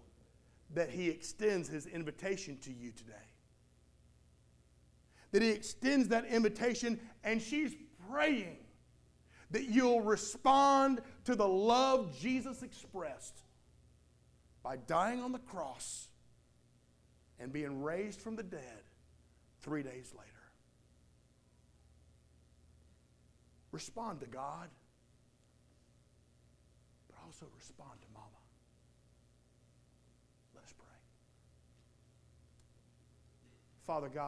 that 0.74 0.90
He 0.90 1.08
extends 1.08 1.68
His 1.68 1.86
invitation 1.86 2.58
to 2.58 2.72
you 2.72 2.92
today 2.92 3.27
that 5.32 5.42
he 5.42 5.50
extends 5.50 6.08
that 6.08 6.24
invitation, 6.26 6.98
and 7.24 7.40
she's 7.40 7.74
praying 8.10 8.56
that 9.50 9.64
you'll 9.64 10.00
respond 10.00 11.00
to 11.24 11.34
the 11.34 11.46
love 11.48 12.18
Jesus 12.18 12.62
expressed 12.62 13.42
by 14.62 14.76
dying 14.76 15.22
on 15.22 15.32
the 15.32 15.38
cross 15.38 16.08
and 17.38 17.52
being 17.52 17.82
raised 17.82 18.20
from 18.20 18.36
the 18.36 18.42
dead 18.42 18.82
three 19.62 19.82
days 19.82 20.12
later. 20.16 20.28
Respond 23.72 24.20
to 24.20 24.26
God, 24.26 24.68
but 27.06 27.16
also 27.24 27.46
respond 27.54 28.00
to 28.00 28.06
Mama. 28.12 28.26
Let 30.54 30.64
us 30.64 30.72
pray. 30.76 30.86
Father 33.86 34.08
God, 34.08 34.26